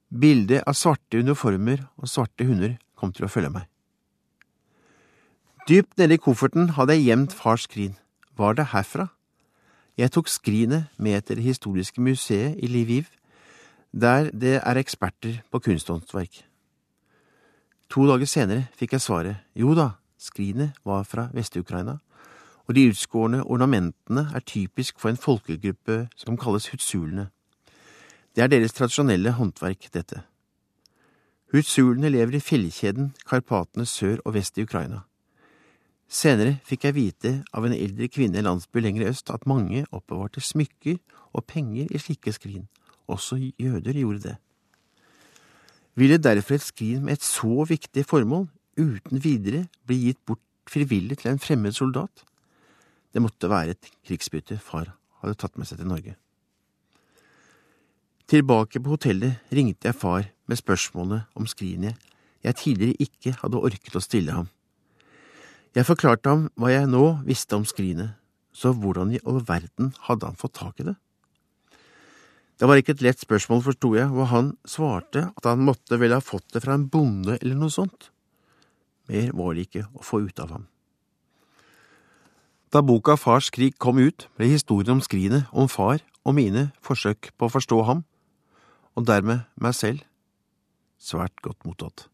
Bildet 0.08 0.64
av 0.64 0.78
svarte 0.80 1.20
uniformer 1.20 1.82
og 2.00 2.08
svarte 2.08 2.48
hunder 2.48 2.78
kom 2.96 3.12
til 3.12 3.26
å 3.28 3.32
følge 3.32 3.52
meg. 3.52 3.66
Dypt 5.68 5.98
nede 6.00 6.16
i 6.16 6.22
kofferten 6.22 6.72
hadde 6.78 6.96
jeg 6.96 7.10
gjemt 7.10 7.36
fars 7.36 7.66
skrin. 7.68 7.98
Var 8.40 8.56
det 8.56 8.70
herfra? 8.72 9.10
Jeg 10.00 10.14
tok 10.16 10.32
skrinet 10.32 10.88
med 10.96 11.26
til 11.26 11.42
det 11.42 11.50
historiske 11.50 12.00
museet 12.00 12.56
i 12.64 12.70
Lviv, 12.72 13.10
der 13.92 14.30
det 14.32 14.62
er 14.62 14.80
eksperter 14.80 15.42
på 15.52 15.60
kunsthåndverk. 15.68 16.46
To 17.92 18.08
dager 18.08 18.30
senere 18.30 18.70
fikk 18.80 18.96
jeg 18.96 19.04
svaret 19.04 19.44
jo 19.56 19.76
da, 19.76 19.98
skrinet 20.16 20.80
var 20.88 21.04
fra 21.04 21.28
Vest-Ukraina, 21.36 22.00
og 22.68 22.76
de 22.76 22.88
utskårne 22.90 23.44
ornamentene 23.44 24.28
er 24.36 24.46
typisk 24.46 25.00
for 25.00 25.12
en 25.12 25.20
folkegruppe 25.22 26.06
som 26.18 26.38
kalles 26.38 26.70
hutsulene. 26.72 27.30
Det 28.36 28.44
er 28.44 28.52
deres 28.52 28.74
tradisjonelle 28.74 29.32
håndverk, 29.38 29.88
dette. 29.94 30.24
Hutsulene 31.54 32.10
lever 32.10 32.36
i 32.36 32.44
fjellkjeden 32.44 33.14
Karpatene 33.30 33.86
sør 33.88 34.18
og 34.26 34.34
vest 34.36 34.58
i 34.58 34.66
Ukraina. 34.66 35.06
Senere 36.12 36.58
fikk 36.66 36.86
jeg 36.86 36.96
vite 36.98 37.32
av 37.56 37.66
en 37.66 37.74
eldre 37.74 38.10
kvinne 38.12 38.38
i 38.38 38.42
en 38.42 38.50
landsby 38.50 38.82
lenger 38.82 39.10
øst 39.10 39.32
at 39.34 39.48
mange 39.50 39.86
oppbevarte 39.92 40.42
smykker 40.42 41.00
og 41.34 41.46
penger 41.50 41.88
i 41.90 42.02
slike 42.02 42.34
skrin. 42.36 42.68
Også 43.08 43.38
jøder 43.60 43.98
gjorde 44.02 44.22
det. 44.28 44.36
Ville 45.96 46.18
derfor 46.18 46.58
et 46.58 46.66
skrin 46.66 47.06
med 47.06 47.14
et 47.14 47.24
så 47.24 47.66
viktig 47.70 48.06
formål 48.06 48.50
uten 48.78 49.24
videre 49.24 49.68
bli 49.88 50.02
gitt 50.10 50.20
bort 50.28 50.44
frivillig 50.68 51.22
til 51.22 51.32
en 51.32 51.40
fremmed 51.40 51.72
soldat? 51.72 52.26
Det 53.16 53.24
måtte 53.24 53.48
være 53.48 53.78
et 53.78 53.92
krigsbytte 54.04 54.58
far 54.60 54.90
hadde 55.22 55.38
tatt 55.40 55.56
med 55.56 55.70
seg 55.70 55.80
til 55.80 55.88
Norge. 55.88 56.18
Tilbake 58.28 58.82
på 58.84 58.92
hotellet 58.98 59.54
ringte 59.56 59.88
jeg 59.88 59.96
far 59.96 60.28
med 60.50 60.60
spørsmålet 60.60 61.30
om 61.40 61.48
skrinet 61.48 61.96
jeg 62.46 62.60
tidligere 62.60 63.08
ikke 63.08 63.34
hadde 63.40 63.62
orket 63.70 63.96
å 63.96 64.04
stille 64.04 64.36
ham. 64.36 64.50
Jeg 65.76 65.88
forklarte 65.88 66.30
ham 66.30 66.44
hva 66.60 66.70
jeg 66.74 66.92
nå 66.92 67.06
visste 67.26 67.58
om 67.58 67.66
skrinet, 67.68 68.20
så 68.54 68.74
hvordan 68.76 69.16
i 69.16 69.22
all 69.26 69.42
verden 69.48 69.94
hadde 70.08 70.30
han 70.30 70.38
fått 70.40 70.58
tak 70.60 70.84
i 70.84 70.90
det? 70.92 70.96
Det 72.56 72.70
var 72.70 72.80
ikke 72.80 72.94
et 72.96 73.04
lett 73.04 73.20
spørsmål, 73.20 73.64
forsto 73.66 73.96
jeg, 73.98 74.12
og 74.12 74.30
han 74.32 74.54
svarte 74.70 75.26
at 75.32 75.50
han 75.50 75.66
måtte 75.68 76.00
vel 76.00 76.16
ha 76.16 76.22
fått 76.24 76.54
det 76.56 76.62
fra 76.64 76.78
en 76.78 76.88
bonde 76.92 77.36
eller 77.42 77.58
noe 77.60 77.74
sånt. 77.74 78.12
Mer 79.12 79.34
var 79.36 79.56
det 79.56 79.68
ikke 79.68 79.88
å 79.92 80.06
få 80.06 80.22
ut 80.24 80.40
av 80.40 80.54
ham. 80.56 80.70
Da 82.76 82.82
boka 82.84 83.14
Fars 83.16 83.48
krig 83.56 83.78
kom 83.80 84.02
ut, 84.04 84.26
ble 84.36 84.50
historien 84.52 84.98
om 84.98 85.02
skrinet 85.04 85.46
om 85.56 85.70
far 85.72 86.02
og 86.28 86.34
mine 86.36 86.66
forsøk 86.84 87.30
på 87.40 87.48
å 87.48 87.54
forstå 87.54 87.78
ham, 87.88 88.02
og 89.00 89.06
dermed 89.08 89.46
meg 89.64 89.78
selv, 89.78 90.02
svært 91.00 91.40
godt 91.46 91.64
mottatt. 91.64 92.10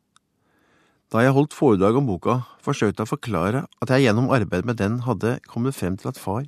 Da 1.10 1.26
jeg 1.26 1.34
holdt 1.34 1.58
foredrag 1.58 1.98
om 1.98 2.06
boka, 2.06 2.44
forsøkte 2.62 3.02
jeg 3.02 3.10
å 3.10 3.14
forklare 3.16 3.66
at 3.82 3.96
jeg 3.96 4.06
gjennom 4.06 4.30
arbeidet 4.30 4.70
med 4.70 4.78
den 4.78 5.02
hadde 5.08 5.40
kommet 5.50 5.80
frem 5.80 5.98
til 5.98 6.14
at 6.14 6.22
far 6.22 6.46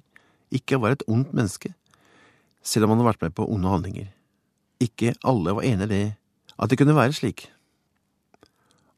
ikke 0.53 0.77
var 0.77 0.93
et 0.93 1.07
ondt 1.09 1.33
menneske, 1.33 1.73
selv 2.61 2.85
om 2.85 2.93
han 2.93 3.01
hadde 3.01 3.11
vært 3.15 3.25
med 3.25 3.37
på 3.41 3.49
onde 3.49 3.73
handlinger. 3.73 4.07
Ikke 4.77 5.17
alle 5.25 5.57
var 5.57 5.65
enig 5.65 5.89
i 5.89 5.93
det, 5.95 6.05
at 6.53 6.69
det 6.69 6.77
kunne 6.77 7.01
være 7.01 7.17
slik. 7.17 7.47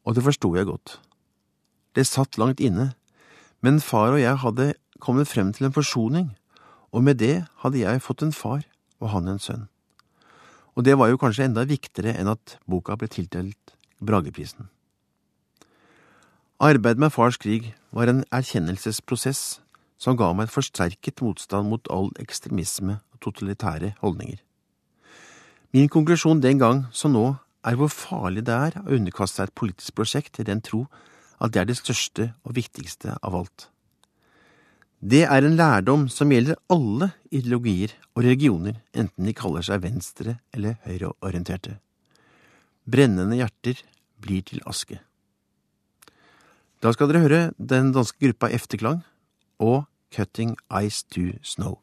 Og 0.04 0.12
det 0.12 0.28
forsto 0.28 0.52
jeg 0.60 0.68
godt. 0.68 0.98
Det 1.96 2.04
satt 2.04 2.36
langt 2.36 2.60
inne, 2.60 2.92
men 3.64 3.80
far 3.80 4.12
og 4.12 4.20
jeg 4.20 4.44
hadde 4.44 4.74
kommet 5.00 5.28
frem 5.28 5.52
til 5.52 5.68
en 5.68 5.74
forsoning, 5.74 6.30
og 6.92 7.04
med 7.04 7.18
det 7.20 7.46
hadde 7.62 7.82
jeg 7.82 8.02
fått 8.02 8.22
en 8.22 8.32
far 8.32 8.64
og 9.00 9.10
han 9.12 9.28
en 9.28 9.42
sønn. 9.42 9.66
Og 10.76 10.84
det 10.84 10.96
var 10.98 11.08
jo 11.08 11.20
kanskje 11.20 11.48
enda 11.48 11.64
viktigere 11.68 12.16
enn 12.20 12.30
at 12.32 12.58
boka 12.68 12.96
ble 13.00 13.08
tildelt 13.08 13.76
Brageprisen. 13.96 14.68
Arbeidet 16.60 17.00
med 17.00 17.12
Fars 17.12 17.36
krig 17.40 17.74
var 17.92 18.08
en 18.08 18.24
erkjennelsesprosess 18.32 19.60
som 20.00 20.16
ga 20.16 20.30
meg 20.36 20.48
et 20.48 20.54
forsterket 20.54 21.22
motstand 21.24 21.68
mot 21.68 21.88
all 21.92 22.10
ekstremisme 22.20 22.98
og 23.12 23.20
totalitære 23.24 23.94
holdninger. 24.02 24.40
Min 25.72 25.88
konklusjon 25.92 26.40
den 26.40 26.60
gang 26.60 26.84
som 26.92 27.12
nå 27.12 27.26
er 27.66 27.76
hvor 27.76 27.92
farlig 27.92 28.46
det 28.48 28.56
er 28.56 28.78
å 28.80 28.92
underkaste 28.96 29.44
et 29.44 29.56
politisk 29.56 29.96
prosjekt 29.96 30.40
i 30.40 30.46
den 30.48 30.62
tro 30.64 30.86
at 31.40 31.52
det 31.52 31.60
er 31.60 31.68
det 31.68 31.80
største 31.80 32.30
og 32.44 32.56
viktigste 32.56 33.16
av 33.20 33.36
alt. 33.36 33.68
Det 35.00 35.24
er 35.28 35.44
en 35.44 35.56
lærdom 35.58 36.06
som 36.08 36.30
gjelder 36.32 36.56
alle 36.72 37.10
ideologier 37.30 37.92
og 38.14 38.24
religioner, 38.24 38.80
enten 38.96 39.28
de 39.28 39.34
kaller 39.36 39.62
seg 39.62 39.82
venstre- 39.84 40.38
eller 40.56 40.78
høyreorienterte. 40.86 41.76
Brennende 42.88 43.36
hjerter 43.36 43.82
blir 44.22 44.42
til 44.46 44.62
aske. 44.66 45.00
Da 46.80 46.92
skal 46.92 47.10
dere 47.10 47.24
høre 47.24 47.42
den 47.58 47.92
danske 47.92 48.20
gruppa 48.20 48.48
Efterklang 48.48 49.02
og 49.60 49.84
Cutting 50.14 50.56
Ice 50.80 51.04
to 51.12 51.36
Snow. 51.42 51.80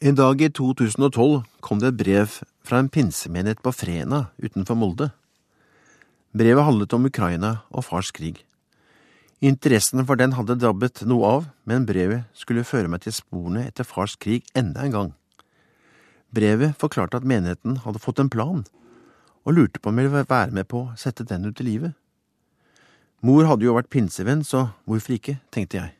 En 0.00 0.14
dag 0.16 0.40
i 0.40 0.46
2012 0.48 1.42
kom 1.60 1.80
det 1.82 1.90
et 1.90 1.96
brev 2.00 2.36
fra 2.64 2.78
en 2.80 2.86
pinsemenighet 2.88 3.58
på 3.60 3.68
Frena 3.76 4.30
utenfor 4.40 4.78
Molde. 4.80 5.10
Brevet 6.32 6.64
handlet 6.64 6.96
om 6.96 7.04
Ukraina 7.04 7.50
og 7.68 7.84
fars 7.84 8.08
krig. 8.16 8.38
Interessen 9.44 10.00
for 10.08 10.16
den 10.16 10.32
hadde 10.38 10.56
dabbet 10.56 11.02
noe 11.04 11.34
av, 11.34 11.50
men 11.68 11.84
brevet 11.84 12.24
skulle 12.32 12.64
føre 12.64 12.88
meg 12.88 13.04
til 13.04 13.12
sporene 13.18 13.66
etter 13.68 13.84
fars 13.84 14.16
krig 14.16 14.48
enda 14.56 14.88
en 14.88 14.96
gang. 14.96 15.12
Brevet 16.32 16.80
forklarte 16.80 17.20
at 17.20 17.28
menigheten 17.28 17.82
hadde 17.84 18.00
fått 18.00 18.24
en 18.24 18.32
plan, 18.32 18.64
og 19.44 19.52
lurte 19.52 19.84
på 19.84 19.92
om 19.92 20.00
jeg 20.00 20.08
ville 20.08 20.24
være 20.24 20.56
med 20.56 20.72
på 20.72 20.86
å 20.86 20.96
sette 20.96 21.28
den 21.28 21.44
ut 21.44 21.60
i 21.60 21.68
livet. 21.74 21.92
Mor 23.20 23.44
hadde 23.52 23.68
jo 23.68 23.76
vært 23.76 23.92
pinsevenn, 23.92 24.48
så 24.48 24.70
hvorfor 24.88 25.20
ikke, 25.20 25.42
tenkte 25.52 25.84
jeg. 25.84 25.99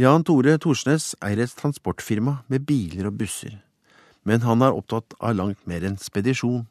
Jan 0.00 0.22
Tore 0.24 0.54
Thorsnes 0.56 1.10
eier 1.20 1.42
et 1.42 1.52
transportfirma 1.58 2.38
med 2.48 2.62
biler 2.64 3.10
og 3.10 3.18
busser, 3.20 3.58
men 4.24 4.40
han 4.46 4.62
er 4.64 4.72
opptatt 4.72 5.12
av 5.18 5.34
langt 5.36 5.60
mer 5.68 5.84
enn 5.84 5.98
spedisjon. 6.00 6.62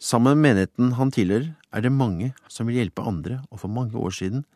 Sammen 0.00 0.38
med 0.38 0.46
menigheten 0.46 0.94
han 0.96 1.12
tilhører, 1.12 1.50
er 1.68 1.84
det 1.84 1.92
mange 1.92 2.30
som 2.48 2.70
vil 2.70 2.78
hjelpe 2.78 3.04
andre, 3.04 3.42
og 3.52 3.60
for 3.60 3.74
mange 3.76 4.00
år 4.00 4.16
siden 4.16 4.46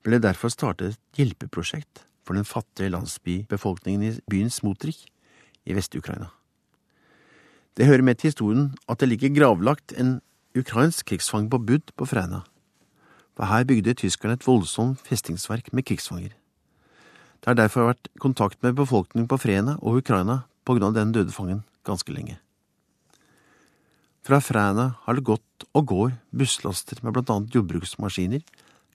ble 0.00 0.16
det 0.16 0.24
derfor 0.24 0.54
startet 0.54 0.94
et 0.94 1.20
hjelpeprosjekt 1.20 2.06
for 2.24 2.38
den 2.38 2.48
fattige 2.48 2.94
landsbybefolkningen 2.94 4.08
i 4.08 4.14
byen 4.30 4.48
Smotrik 4.48 5.04
i 5.68 5.76
Vest-Ukraina. 5.76 6.30
Det 7.76 7.90
hører 7.92 8.08
med 8.08 8.22
til 8.22 8.32
historien 8.32 8.70
at 8.88 9.02
det 9.02 9.12
ligger 9.12 9.36
gravlagt 9.36 9.92
en 10.00 10.22
ukrainsk 10.56 11.12
krigsfang 11.12 11.52
på 11.52 11.60
Bud 11.60 11.92
på 11.92 12.08
Fræna, 12.08 12.46
for 13.36 13.52
her 13.52 13.68
bygde 13.68 13.98
tyskerne 14.00 14.40
et 14.40 14.48
voldsomt 14.48 15.04
festningsverk 15.04 15.74
med 15.76 15.84
krigsfanger. 15.84 16.37
Det 17.40 17.50
har 17.52 17.58
derfor 17.58 17.92
vært 17.92 18.10
kontakt 18.20 18.62
med 18.62 18.76
befolkningen 18.78 19.28
på 19.30 19.38
Frena 19.40 19.78
og 19.78 20.02
Ukraina 20.02 20.42
på 20.66 20.76
grunn 20.76 20.90
av 20.90 20.98
den 20.98 21.14
døde 21.14 21.34
fangen 21.34 21.64
ganske 21.86 22.12
lenge. 22.12 22.38
Fra 24.28 24.42
Fræna 24.44 24.90
har 25.06 25.16
det 25.16 25.24
gått 25.24 25.64
og 25.72 25.86
går 25.88 26.10
busslaster 26.36 26.98
med 27.00 27.14
blant 27.16 27.30
annet 27.32 27.54
jordbruksmaskiner, 27.56 28.42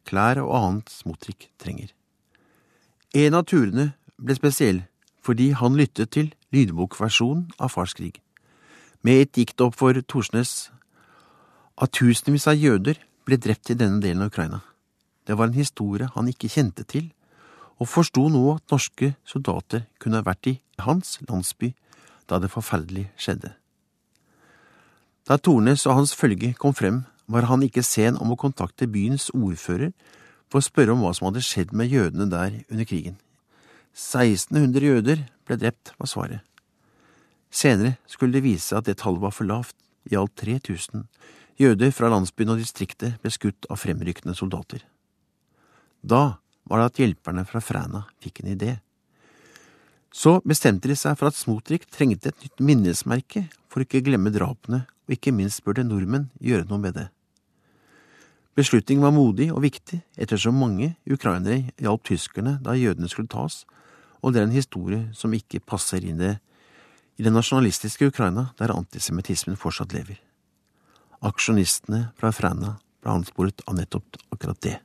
klær 0.06 0.44
og 0.44 0.54
annet 0.60 0.92
Smotrik 0.94 1.48
trenger. 1.58 1.90
En 3.18 3.40
av 3.40 3.48
turene 3.50 3.94
ble 4.22 4.36
spesiell 4.38 4.84
fordi 5.24 5.52
han 5.58 5.80
lyttet 5.80 6.12
til 6.14 6.30
lydbokversjonen 6.54 7.48
av 7.58 7.72
Fars 7.74 7.96
krig. 7.98 8.20
Med 9.02 9.24
et 9.24 9.34
dikt 9.40 9.62
opp 9.64 9.80
for 9.80 9.98
Torsnes 10.06 10.70
at 11.82 11.96
tusenvis 11.98 12.46
av 12.52 12.60
jøder 12.60 13.00
ble 13.26 13.40
drept 13.42 13.72
i 13.72 13.78
denne 13.80 14.04
delen 14.04 14.22
av 14.22 14.30
Ukraina. 14.30 14.62
Det 15.26 15.38
var 15.40 15.50
en 15.50 15.58
historie 15.58 16.10
han 16.14 16.30
ikke 16.30 16.52
kjente 16.52 16.86
til, 16.86 17.10
og 17.82 17.90
forsto 17.90 18.28
nå 18.32 18.44
at 18.56 18.72
norske 18.72 19.14
soldater 19.28 19.88
kunne 20.02 20.22
ha 20.22 20.28
vært 20.28 20.52
i 20.52 20.56
hans 20.84 21.18
landsby 21.28 21.74
da 22.30 22.40
det 22.40 22.52
forferdelige 22.54 23.12
skjedde. 23.20 23.54
Da 25.28 25.38
Tornes 25.40 25.86
og 25.88 25.98
hans 26.02 26.16
følge 26.16 26.54
kom 26.60 26.76
frem, 26.76 27.04
var 27.28 27.48
han 27.48 27.64
ikke 27.64 27.84
sen 27.86 28.18
om 28.20 28.34
å 28.34 28.40
kontakte 28.40 28.90
byens 28.92 29.30
ordfører 29.32 29.94
for 30.52 30.60
å 30.60 30.66
spørre 30.66 30.94
om 30.94 31.04
hva 31.04 31.14
som 31.16 31.30
hadde 31.30 31.44
skjedd 31.46 31.72
med 31.72 31.92
jødene 31.92 32.28
der 32.32 32.60
under 32.68 32.88
krigen. 32.88 33.16
1600 33.96 34.84
jøder 34.84 35.24
ble 35.48 35.58
drept, 35.62 35.94
var 35.98 36.10
svaret. 36.10 36.42
Senere 37.54 37.96
skulle 38.10 38.36
det 38.36 38.44
vise 38.44 38.76
at 38.76 38.90
det 38.90 38.98
tallet 39.00 39.22
var 39.24 39.34
for 39.36 39.48
lavt, 39.48 39.76
i 40.12 40.18
alt 40.20 40.34
3000 40.36 41.06
jøder 41.62 41.94
fra 41.96 42.10
landsbyen 42.12 42.52
og 42.52 42.60
distriktet 42.60 43.22
ble 43.22 43.32
skutt 43.32 43.68
av 43.72 43.80
fremrykkende 43.80 44.36
soldater. 44.36 44.82
Da 46.04 46.43
var 46.70 46.80
det 46.80 46.90
at 46.90 47.02
hjelperne 47.02 47.46
fra 47.48 47.62
Fræna 47.64 48.06
fikk 48.24 48.44
en 48.44 48.54
idé. 48.56 48.78
Så 50.14 50.38
bestemte 50.46 50.88
de 50.88 50.96
seg 50.98 51.18
for 51.18 51.32
at 51.32 51.38
Smotrik 51.38 51.88
trengte 51.90 52.30
et 52.30 52.46
nytt 52.46 52.62
minnesmerke 52.62 53.48
for 53.72 53.82
ikke 53.82 54.04
å 54.04 54.06
glemme 54.06 54.34
drapene, 54.34 54.84
og 55.04 55.16
ikke 55.16 55.34
minst 55.36 55.64
burde 55.66 55.84
nordmenn 55.88 56.30
gjøre 56.40 56.68
noe 56.70 56.80
med 56.80 56.96
det. 57.00 57.08
Beslutningen 58.54 59.02
var 59.02 59.16
modig 59.16 59.50
og 59.50 59.64
viktig, 59.66 60.04
ettersom 60.14 60.60
mange 60.62 60.92
ukrainere 61.10 61.74
hjalp 61.82 62.04
tyskerne 62.06 62.60
da 62.62 62.78
jødene 62.78 63.10
skulle 63.10 63.32
tas, 63.32 63.64
og 64.22 64.34
det 64.34 64.44
er 64.44 64.48
en 64.48 64.56
historie 64.56 65.08
som 65.18 65.34
ikke 65.34 65.64
passer 65.66 66.06
inn 66.06 66.22
det 66.22 66.36
i 67.18 67.26
det 67.26 67.34
nasjonalistiske 67.34 68.08
Ukraina, 68.14 68.52
der 68.58 68.74
antisemittismen 68.74 69.58
fortsatt 69.58 69.94
lever. 69.94 70.22
Aksjonistene 71.26 72.12
fra 72.20 72.32
Fræna 72.34 72.76
ble 73.02 73.18
ansporet 73.18 73.66
av 73.66 73.78
nettopp 73.78 74.22
akkurat 74.34 74.62
det. 74.62 74.78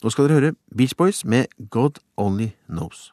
Nå 0.00 0.08
skal 0.08 0.30
dere 0.30 0.36
høre 0.38 0.54
Beach 0.76 0.94
Boys 0.96 1.24
med 1.24 1.44
God 1.70 1.98
Only 2.16 2.46
Knows. 2.66 3.10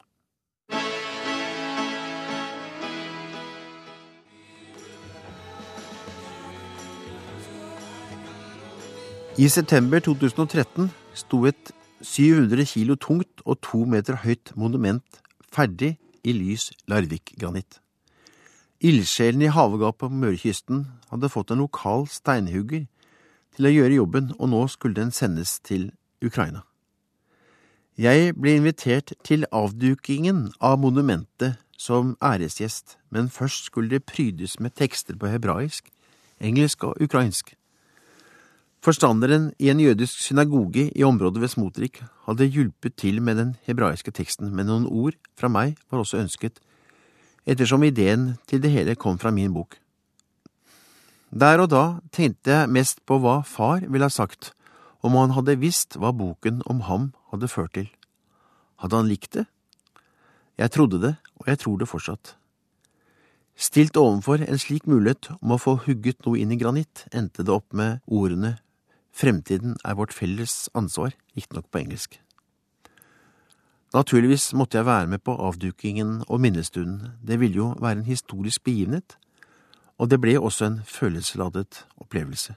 I 9.38 9.48
september 9.48 10.00
2013 10.00 10.88
sto 11.14 11.44
et 11.44 11.72
700 12.00 12.64
kilo 12.64 12.96
tungt 12.96 13.44
og 13.44 13.60
to 13.60 13.84
meter 13.84 14.16
høyt 14.24 14.54
monument 14.56 15.20
ferdig 15.52 15.98
i 16.24 16.32
lys 16.32 16.70
Larvik-granitt. 16.88 17.82
Ildsjelen 18.80 19.42
i 19.42 19.52
havgapet 19.52 20.08
på 20.08 20.08
Mørekysten 20.08 20.86
hadde 21.12 21.28
fått 21.28 21.52
en 21.52 21.60
lokal 21.60 22.08
steinhugger 22.08 22.88
til 23.56 23.68
å 23.68 23.74
gjøre 23.74 24.00
jobben, 24.00 24.32
og 24.38 24.48
nå 24.54 24.64
skulle 24.72 24.96
den 24.96 25.12
sendes 25.12 25.58
til 25.60 25.90
Ukraina. 26.24 26.67
Jeg 27.98 28.36
ble 28.38 28.52
invitert 28.54 29.10
til 29.26 29.42
avdukingen 29.50 30.52
av 30.62 30.76
monumentet 30.78 31.56
som 31.74 32.12
æresgjest, 32.22 32.92
men 33.10 33.26
først 33.26 33.64
skulle 33.66 33.90
det 33.90 34.04
prydes 34.06 34.60
med 34.62 34.76
tekster 34.78 35.16
på 35.18 35.26
hebraisk, 35.26 35.88
engelsk 36.38 36.84
og 36.86 37.00
ukrainsk. 37.02 37.56
Forstanderen 38.86 39.48
i 39.58 39.72
en 39.72 39.82
jødisk 39.82 40.22
synagoge 40.22 40.84
i 40.94 41.02
området 41.02 41.42
ved 41.42 41.50
Smotrik 41.50 41.98
hadde 42.28 42.46
hjulpet 42.46 42.94
til 42.94 43.18
med 43.18 43.34
den 43.34 43.50
hebraiske 43.66 44.14
teksten, 44.14 44.54
men 44.54 44.70
noen 44.70 44.86
ord 44.86 45.18
fra 45.34 45.50
meg 45.50 45.74
var 45.90 46.04
også 46.04 46.20
ønsket, 46.22 46.60
ettersom 47.50 47.82
ideen 47.82 48.36
til 48.46 48.62
det 48.62 48.70
hele 48.76 48.94
kom 48.94 49.18
fra 49.18 49.34
min 49.34 49.50
bok. 49.50 49.74
Der 51.34 51.58
og 51.58 51.72
da 51.74 51.98
tenkte 52.14 52.54
jeg 52.60 52.70
mest 52.70 53.02
på 53.02 53.18
hva 53.18 53.40
far 53.42 53.82
ville 53.82 54.06
ha 54.06 54.14
sagt 54.14 54.52
om 55.02 55.14
han 55.18 55.34
hadde 55.36 55.58
visst 55.60 55.96
hva 55.96 56.12
boken 56.12 56.62
om 56.66 56.82
ham 56.88 57.12
hadde 57.32 57.50
ført 57.50 57.74
til. 57.78 57.88
Hadde 58.82 58.98
han 58.98 59.10
likt 59.10 59.32
det? 59.36 59.46
Jeg 60.58 60.74
trodde 60.74 61.00
det, 61.02 61.14
og 61.38 61.50
jeg 61.50 61.58
tror 61.62 61.78
det 61.78 61.88
fortsatt. 61.88 62.34
Stilt 63.58 63.98
overfor 63.98 64.42
en 64.42 64.58
slik 64.58 64.86
mulighet 64.86 65.32
om 65.40 65.54
å 65.54 65.58
få 65.58 65.76
hugget 65.86 66.22
noe 66.26 66.38
inn 66.38 66.54
i 66.54 66.58
granitt, 66.58 67.06
endte 67.10 67.42
det 67.42 67.54
opp 67.54 67.74
med 67.74 68.02
ordene 68.06 68.58
Fremtiden 69.18 69.74
er 69.82 69.96
vårt 69.98 70.12
felles 70.14 70.68
ansvar, 70.78 71.10
riktignok 71.34 71.66
på 71.72 71.80
engelsk. 71.80 72.20
Naturligvis 73.90 74.52
måtte 74.54 74.78
jeg 74.78 74.86
være 74.86 75.08
med 75.10 75.24
på 75.26 75.34
avdukingen 75.34 76.20
og 76.28 76.40
minnestunden, 76.40 77.16
det 77.26 77.40
ville 77.40 77.56
jo 77.56 77.72
være 77.80 77.98
en 77.98 78.06
historisk 78.06 78.62
begivenhet, 78.64 79.16
og 79.98 80.10
det 80.10 80.20
ble 80.22 80.36
også 80.38 80.68
en 80.68 80.78
følelsesladet 80.86 81.86
opplevelse. 81.98 82.54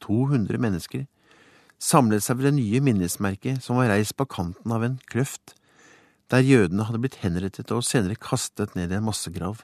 200 0.00 0.56
mennesker 0.58 1.04
samlet 1.82 2.24
seg 2.24 2.38
ved 2.38 2.50
det 2.50 2.56
nye 2.58 2.80
minnesmerket 2.84 3.62
som 3.64 3.78
var 3.80 3.90
reist 3.92 4.16
på 4.16 4.26
kanten 4.28 4.72
av 4.72 4.84
en 4.84 4.98
kløft, 5.10 5.54
der 6.32 6.42
jødene 6.42 6.86
hadde 6.88 7.00
blitt 7.02 7.20
henrettet 7.22 7.70
og 7.74 7.84
senere 7.86 8.18
kastet 8.18 8.74
ned 8.74 8.92
i 8.92 8.98
en 8.98 9.06
massegrav. 9.06 9.62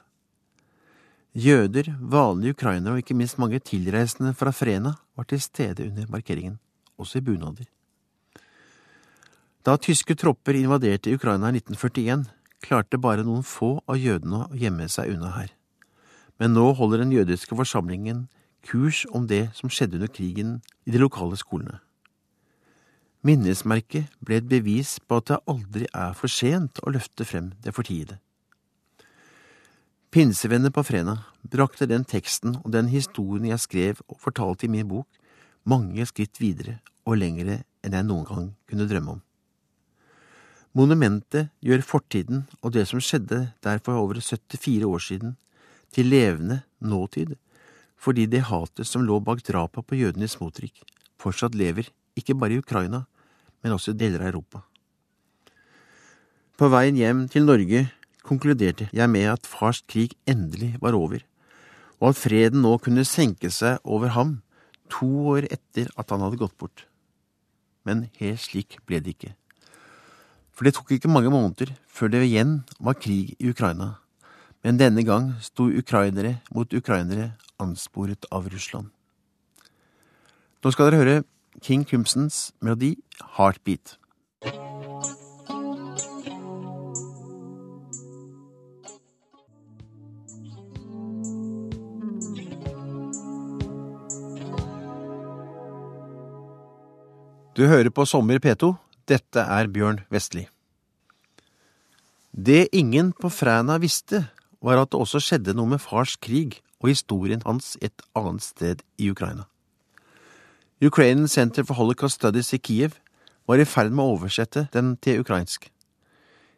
Jøder, 1.33 1.95
vanlige 1.99 2.53
ukrainere 2.53 2.93
og 2.93 3.01
ikke 3.01 3.17
minst 3.17 3.39
mange 3.41 3.59
tilreisende 3.59 4.35
fra 4.37 4.53
Frena 4.53 4.93
var 5.17 5.25
til 5.27 5.41
stede 5.41 5.87
under 5.87 6.05
markeringen, 6.09 6.59
også 6.97 7.19
i 7.19 7.25
bunader. 7.25 7.65
Da 9.65 9.77
tyske 9.79 10.15
tropper 10.19 10.59
invaderte 10.59 11.13
Ukraina 11.15 11.49
i 11.49 11.57
1941, 11.57 12.27
klarte 12.63 12.99
bare 13.01 13.25
noen 13.25 13.43
få 13.43 13.77
av 13.89 13.97
jødene 13.99 14.45
å 14.45 14.59
gjemme 14.59 14.87
seg 14.91 15.15
unna 15.15 15.33
her. 15.35 15.49
Men 16.39 16.53
nå 16.55 16.69
holder 16.77 17.03
den 17.03 17.13
jødiske 17.15 17.55
forsamlingen 17.55 18.27
kurs 18.67 19.03
om 19.11 19.27
det 19.27 19.49
som 19.57 19.71
skjedde 19.71 19.99
under 19.99 20.11
krigen 20.11 20.57
i 20.85 20.93
de 20.93 21.01
lokale 21.01 21.39
skolene. 21.39 21.79
Minnesmerket 23.23 24.11
ble 24.19 24.41
et 24.41 24.47
bevis 24.51 24.97
på 25.07 25.21
at 25.21 25.29
det 25.29 25.39
aldri 25.47 25.85
er 25.95 26.15
for 26.19 26.27
sent 26.27 26.81
å 26.83 26.91
løfte 26.91 27.23
frem 27.23 27.53
det 27.63 27.71
fortiede. 27.71 28.17
Pinsevenner 30.11 30.73
på 30.75 30.83
Frena 30.83 31.15
brakte 31.53 31.87
den 31.87 32.03
teksten 32.03 32.57
og 32.59 32.73
den 32.75 32.89
historien 32.91 33.47
jeg 33.47 33.63
skrev 33.63 34.01
og 34.09 34.19
fortalte 34.25 34.67
i 34.67 34.73
min 34.73 34.89
bok, 34.89 35.07
mange 35.63 36.03
skritt 36.09 36.41
videre 36.43 36.81
og 37.07 37.15
lengre 37.21 37.61
enn 37.79 37.95
jeg 37.95 38.07
noen 38.09 38.27
gang 38.27 38.49
kunne 38.67 38.89
drømme 38.91 39.15
om. 39.15 39.23
Monumentet 40.75 41.53
gjør 41.63 41.87
fortiden 41.87 42.43
og 42.59 42.75
det 42.75 42.83
som 42.91 42.99
skjedde 42.99 43.39
der 43.63 43.79
for 43.85 44.03
over 44.03 44.19
74 44.19 44.83
år 44.89 45.07
siden, 45.07 45.37
til 45.95 46.11
levende 46.11 46.59
nåtid, 46.81 47.37
fordi 47.95 48.27
det 48.27 48.49
hatet 48.51 48.89
som 48.89 49.07
lå 49.07 49.21
bak 49.23 49.45
drapet 49.47 49.87
på 49.87 49.95
jødene 49.95 50.27
i 50.27 50.35
Smotrik, 50.35 50.83
fortsatt 51.21 51.55
lever, 51.55 51.87
ikke 52.19 52.35
bare 52.35 52.57
i 52.57 52.61
Ukraina, 52.61 53.05
men 53.63 53.75
også 53.75 53.95
deler 53.97 54.21
av 54.21 54.33
Europa. 54.33 54.63
På 56.59 56.69
veien 56.69 56.97
hjem 56.99 57.25
til 57.31 57.47
Norge 57.47 57.87
konkluderte 58.23 58.89
jeg 58.93 59.09
med 59.11 59.27
at 59.31 59.47
fars 59.49 59.81
krig 59.89 60.13
endelig 60.29 60.75
var 60.83 60.95
over, 60.95 61.23
og 61.99 62.11
at 62.11 62.19
freden 62.19 62.61
nå 62.63 62.75
kunne 62.83 63.07
senke 63.07 63.49
seg 63.51 63.79
over 63.83 64.13
ham 64.15 64.41
to 64.91 65.07
år 65.33 65.47
etter 65.49 65.89
at 65.97 66.11
han 66.13 66.21
hadde 66.23 66.39
gått 66.41 66.57
bort. 66.59 66.85
Men 67.87 68.07
helt 68.19 68.43
slik 68.43 68.77
ble 68.87 69.01
det 69.03 69.15
ikke. 69.15 69.33
For 70.53 70.67
det 70.67 70.75
tok 70.77 70.93
ikke 70.93 71.11
mange 71.11 71.31
måneder 71.33 71.73
før 71.89 72.13
det 72.13 72.23
igjen 72.27 72.59
var 72.79 72.99
krig 72.99 73.33
i 73.39 73.49
Ukraina, 73.49 73.95
men 74.63 74.79
denne 74.79 75.03
gang 75.03 75.33
sto 75.43 75.65
ukrainere 75.67 76.37
mot 76.53 76.69
ukrainere 76.71 77.33
ansporet 77.59 78.27
av 78.31 78.47
Russland. 78.51 78.91
Nå 80.63 80.71
skal 80.71 80.91
dere 80.91 81.01
høre 81.01 81.23
King 81.61 81.85
Crimsons 81.85 82.51
melodi 82.61 82.95
Heartbeat. 83.37 83.97
Du 97.53 97.67
hører 97.69 97.91
på 97.93 98.05
Sommer 98.09 98.41
P2. 98.41 98.73
Dette 99.05 99.43
er 99.45 99.67
Bjørn 99.69 99.99
Vestli. 100.09 100.47
Det 102.33 102.71
ingen 102.73 103.11
på 103.13 103.29
Fræna 103.29 103.77
visste, 103.77 104.23
var 104.63 104.81
at 104.81 104.89
det 104.89 104.99
også 104.99 105.21
skjedde 105.21 105.53
noe 105.53 105.69
med 105.75 105.83
fars 105.83 106.15
krig 106.17 106.63
og 106.81 106.89
historien 106.89 107.43
hans 107.45 107.75
et 107.81 108.01
annet 108.17 108.41
sted 108.41 108.81
i 108.97 109.11
Ukraina. 109.13 109.45
Ukrainian 110.83 111.27
Center 111.27 111.63
for 111.63 111.77
Holocaust 111.79 112.15
Studies 112.15 112.49
i 112.53 112.57
Kiev 112.59 112.97
var 113.47 113.61
i 113.61 113.63
ferd 113.63 113.93
med 113.95 114.03
å 114.03 114.17
oversette 114.17 114.65
den 114.73 114.97
til 114.99 115.21
ukrainsk. 115.21 115.69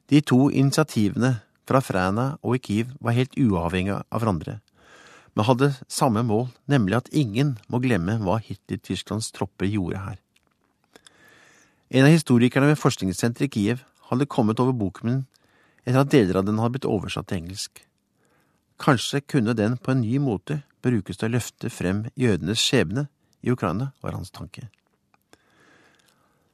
De 0.09 0.21
to 0.25 0.47
initiativene 0.49 1.43
fra 1.69 1.81
Fræna 1.83 2.25
og 2.41 2.55
i 2.57 2.61
Kiev 2.63 2.95
var 3.05 3.13
helt 3.13 3.37
uavhengige 3.37 3.99
av 4.09 4.23
hverandre, 4.23 4.55
men 5.37 5.45
hadde 5.45 5.69
samme 5.85 6.23
mål, 6.25 6.47
nemlig 6.65 6.97
at 6.97 7.13
ingen 7.13 7.59
må 7.69 7.77
glemme 7.83 8.17
hva 8.23 8.39
Hitler-Tysklands 8.41 9.29
tropper 9.35 9.69
gjorde 9.69 10.01
her. 10.07 10.17
En 11.93 12.07
av 12.07 12.15
historikerne 12.15 12.71
ved 12.71 12.81
forskningssenteret 12.81 13.45
i 13.45 13.53
Kiev 13.59 13.85
hadde 14.09 14.25
kommet 14.25 14.61
over 14.63 14.73
boken 14.73 15.11
min 15.11 15.23
etter 15.85 16.01
at 16.01 16.13
deler 16.15 16.41
av 16.41 16.49
den 16.49 16.57
hadde 16.63 16.79
blitt 16.79 16.89
oversatt 16.89 17.29
til 17.29 17.43
engelsk. 17.43 17.83
Kanskje 18.81 19.21
kunne 19.21 19.53
den 19.53 19.77
på 19.77 19.93
en 19.93 20.01
ny 20.01 20.17
måte 20.17 20.63
brukes 20.81 21.21
til 21.21 21.29
å 21.29 21.37
løfte 21.37 21.69
frem 21.69 22.07
jødenes 22.17 22.63
skjebne 22.63 23.05
i 23.45 23.53
Ukraina, 23.53 23.91
var 24.01 24.17
hans 24.17 24.33
tanke. 24.33 24.67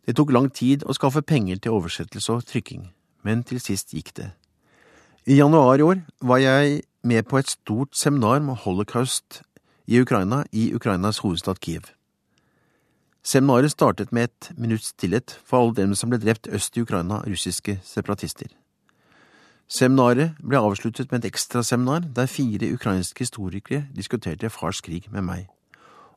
Det 0.05 0.15
tok 0.17 0.31
lang 0.33 0.49
tid 0.49 0.83
å 0.83 0.95
skaffe 0.97 1.21
penger 1.21 1.61
til 1.61 1.77
oversettelse 1.77 2.33
og 2.33 2.45
trykking, 2.49 2.89
men 3.23 3.43
til 3.47 3.61
sist 3.61 3.93
gikk 3.95 4.13
det. 4.17 4.31
I 5.29 5.37
januar 5.37 5.79
i 5.79 5.85
år 5.85 6.01
var 6.25 6.41
jeg 6.41 6.81
med 7.03 7.27
på 7.29 7.37
et 7.37 7.49
stort 7.49 7.95
seminar 7.95 8.41
med 8.41 8.63
holocaust 8.65 9.43
i 9.85 9.99
Ukraina 10.01 10.43
i 10.51 10.71
Ukrainas 10.73 11.21
hovedstad 11.21 11.61
Kiev. 11.61 11.91
Seminaret 13.23 13.71
startet 13.71 14.11
med 14.11 14.23
et 14.23 14.49
minutts 14.57 14.95
stillhet 14.95 15.37
for 15.45 15.61
alle 15.61 15.77
dem 15.77 15.93
som 15.95 16.09
ble 16.09 16.17
drept 16.17 16.49
øst 16.49 16.77
i 16.77 16.81
Ukraina 16.81 17.21
av 17.21 17.29
russiske 17.29 17.77
separatister. 17.85 18.49
Seminaret 19.69 20.33
ble 20.41 20.57
avsluttet 20.57 21.11
med 21.11 21.21
et 21.21 21.29
ekstraseminar 21.29 22.09
der 22.15 22.25
fire 22.25 22.73
ukrainske 22.73 23.23
historikere 23.23 23.85
diskuterte 23.95 24.49
fars 24.49 24.81
krig 24.81 25.05
med 25.13 25.23
meg, 25.23 25.45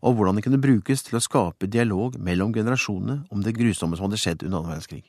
og 0.04 0.16
hvordan 0.18 0.36
det 0.36 0.44
kunne 0.44 0.60
brukes 0.60 1.02
til 1.06 1.16
å 1.16 1.24
skape 1.24 1.70
dialog 1.72 2.18
mellom 2.20 2.52
generasjonene 2.52 3.22
om 3.32 3.44
det 3.44 3.54
grusomme 3.56 3.96
som 3.96 4.08
hadde 4.08 4.20
skjedd 4.20 4.44
under 4.44 4.60
annen 4.60 4.74
verdenskrig. 4.74 5.04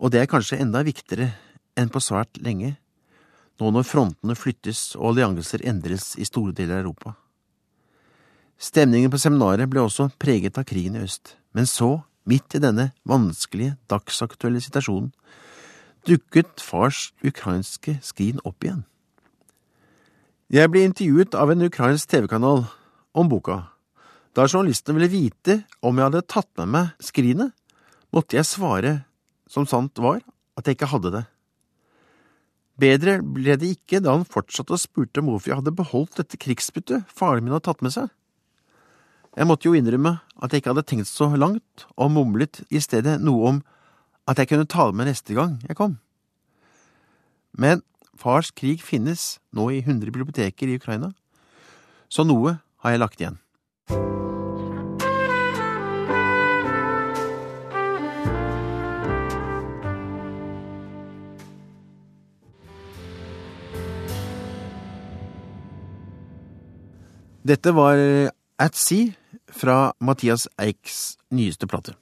Og 0.00 0.12
det 0.12 0.22
er 0.22 0.30
kanskje 0.30 0.60
enda 0.62 0.80
viktigere 0.86 1.34
enn 1.76 1.92
på 1.92 2.00
svært 2.00 2.40
lenge, 2.40 2.78
nå 3.60 3.72
når 3.74 3.84
frontene 3.84 4.36
flyttes 4.38 4.94
og 4.96 5.12
allianser 5.12 5.66
endres 5.68 6.14
i 6.16 6.24
store 6.24 6.56
deler 6.56 6.78
av 6.78 6.86
Europa. 6.86 7.12
Stemningen 8.60 9.12
på 9.12 9.20
seminaret 9.20 9.68
ble 9.68 9.84
også 9.84 10.08
preget 10.20 10.56
av 10.60 10.64
krigen 10.68 10.96
i 10.96 11.04
øst, 11.04 11.36
men 11.52 11.68
så, 11.68 12.00
midt 12.24 12.56
i 12.56 12.62
denne 12.62 12.90
vanskelige, 13.08 13.76
dagsaktuelle 13.92 14.60
situasjonen, 14.64 15.12
dukket 16.08 16.64
fars 16.64 17.10
ukrainske 17.20 17.98
skrin 18.04 18.40
opp 18.48 18.64
igjen. 18.64 18.86
Jeg 20.50 20.72
ble 20.72 20.88
intervjuet 20.88 21.36
av 21.36 21.52
en 21.52 21.68
ukrainsk 21.68 22.08
TV-kanal 22.10 22.64
om 23.16 23.28
boka. 23.30 23.62
Da 24.36 24.46
journalisten 24.46 24.96
ville 24.96 25.10
vite 25.10 25.62
om 25.82 25.96
jeg 25.98 26.10
hadde 26.10 26.26
tatt 26.30 26.50
med 26.60 26.70
meg 26.74 27.02
skrinet, 27.02 27.52
måtte 28.14 28.38
jeg 28.38 28.46
svare, 28.46 28.94
som 29.50 29.66
sant 29.66 29.98
var, 29.98 30.20
at 30.58 30.66
jeg 30.66 30.78
ikke 30.78 30.90
hadde 30.92 31.14
det. 31.14 31.24
Bedre 32.80 33.18
ble 33.20 33.56
det 33.60 33.74
ikke 33.74 34.00
da 34.00 34.14
han 34.14 34.28
fortsatte 34.28 34.72
og 34.76 34.80
spurte 34.80 35.20
om 35.20 35.28
hvorfor 35.30 35.52
jeg 35.52 35.60
hadde 35.60 35.76
beholdt 35.76 36.20
dette 36.20 36.38
krigsbyttet 36.40 37.10
faren 37.12 37.44
min 37.44 37.52
hadde 37.52 37.66
tatt 37.66 37.82
med 37.84 37.92
seg. 37.94 38.08
Jeg 39.36 39.46
måtte 39.46 39.68
jo 39.68 39.76
innrømme 39.78 40.16
at 40.40 40.50
jeg 40.50 40.62
ikke 40.62 40.72
hadde 40.72 40.86
tenkt 40.88 41.10
så 41.10 41.28
langt, 41.36 41.84
og 41.94 42.10
mumlet 42.14 42.62
i 42.70 42.80
stedet 42.82 43.18
noe 43.22 43.52
om 43.52 43.60
at 44.30 44.40
jeg 44.40 44.50
kunne 44.50 44.68
ta 44.70 44.88
det 44.88 44.98
med 44.98 45.10
neste 45.10 45.36
gang 45.36 45.58
jeg 45.68 45.78
kom. 45.78 45.98
Men 47.52 47.84
Fars 48.20 48.50
krig 48.54 48.82
finnes 48.84 49.38
nå 49.56 49.68
i 49.74 49.80
100 49.82 50.10
biblioteker 50.12 50.70
i 50.70 50.78
Ukraina, 50.80 51.12
så 52.10 52.24
noe 52.26 52.58
har 52.80 52.94
jeg 52.94 53.02
lagt 53.02 53.20
igjen. 53.20 53.38
Dette 67.50 67.72
var 67.74 67.98
At 68.60 68.76
Sea 68.76 69.10
fra 69.50 69.92
Mathias 69.98 70.46
Eiks 70.60 71.16
nyeste 71.32 71.66
plate. 71.66 71.96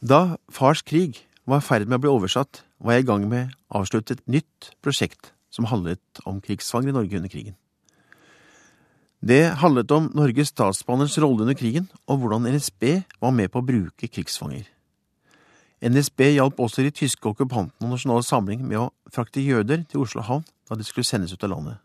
Da 0.00 0.36
Fars 0.52 0.82
krig 0.86 1.18
var 1.48 1.60
i 1.60 1.64
ferd 1.64 1.88
med 1.88 1.98
å 1.98 2.04
bli 2.04 2.12
oversatt, 2.12 2.62
var 2.78 2.96
jeg 2.96 3.04
i 3.04 3.08
gang 3.08 3.26
med 3.28 3.50
å 3.72 3.80
avslutte 3.82 4.16
et 4.16 4.22
nytt 4.30 4.70
prosjekt 4.84 5.32
som 5.50 5.66
handlet 5.68 6.22
om 6.28 6.38
krigsfanger 6.44 6.92
i 6.92 6.96
Norge 6.96 7.18
under 7.18 7.32
krigen. 7.32 7.56
Det 9.20 9.50
handlet 9.60 9.90
om 9.92 10.06
Norges 10.16 10.48
Statsbaners 10.48 11.18
rolle 11.20 11.44
under 11.44 11.54
krigen, 11.54 11.90
og 12.08 12.22
hvordan 12.22 12.48
NSB 12.48 13.02
var 13.20 13.34
med 13.36 13.50
på 13.52 13.60
å 13.60 13.66
bruke 13.68 14.08
krigsfanger. 14.08 14.64
NSB 15.84 16.30
hjalp 16.34 16.60
også 16.60 16.84
de 16.84 16.92
tyske 16.92 17.28
okkupantene 17.28 17.84
og 17.84 17.94
Nasjonal 17.94 18.24
Samling 18.24 18.64
med 18.64 18.80
å 18.80 18.88
frakte 19.12 19.44
jøder 19.44 19.84
til 19.88 20.02
Oslo 20.04 20.24
havn 20.24 20.44
da 20.68 20.76
de 20.76 20.84
skulle 20.88 21.08
sendes 21.08 21.32
ut 21.36 21.44
av 21.44 21.52
landet. 21.52 21.76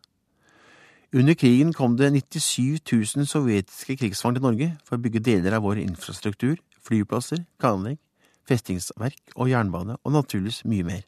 Under 1.15 1.35
krigen 1.35 1.71
kom 1.75 1.95
det 1.99 2.11
97 2.11 2.79
000 2.91 3.27
sovjetiske 3.27 3.95
krigsfanger 3.99 4.39
til 4.39 4.47
Norge 4.47 4.71
for 4.87 4.97
å 4.97 5.03
bygge 5.03 5.23
deler 5.23 5.55
av 5.55 5.63
vår 5.63 5.79
infrastruktur, 5.83 6.57
flyplasser, 6.83 7.43
kanlegg, 7.59 7.99
festingsverk 8.47 9.35
og 9.35 9.51
jernbane, 9.51 9.95
og 10.03 10.15
naturligvis 10.15 10.63
mye 10.67 10.87
mer. 10.87 11.05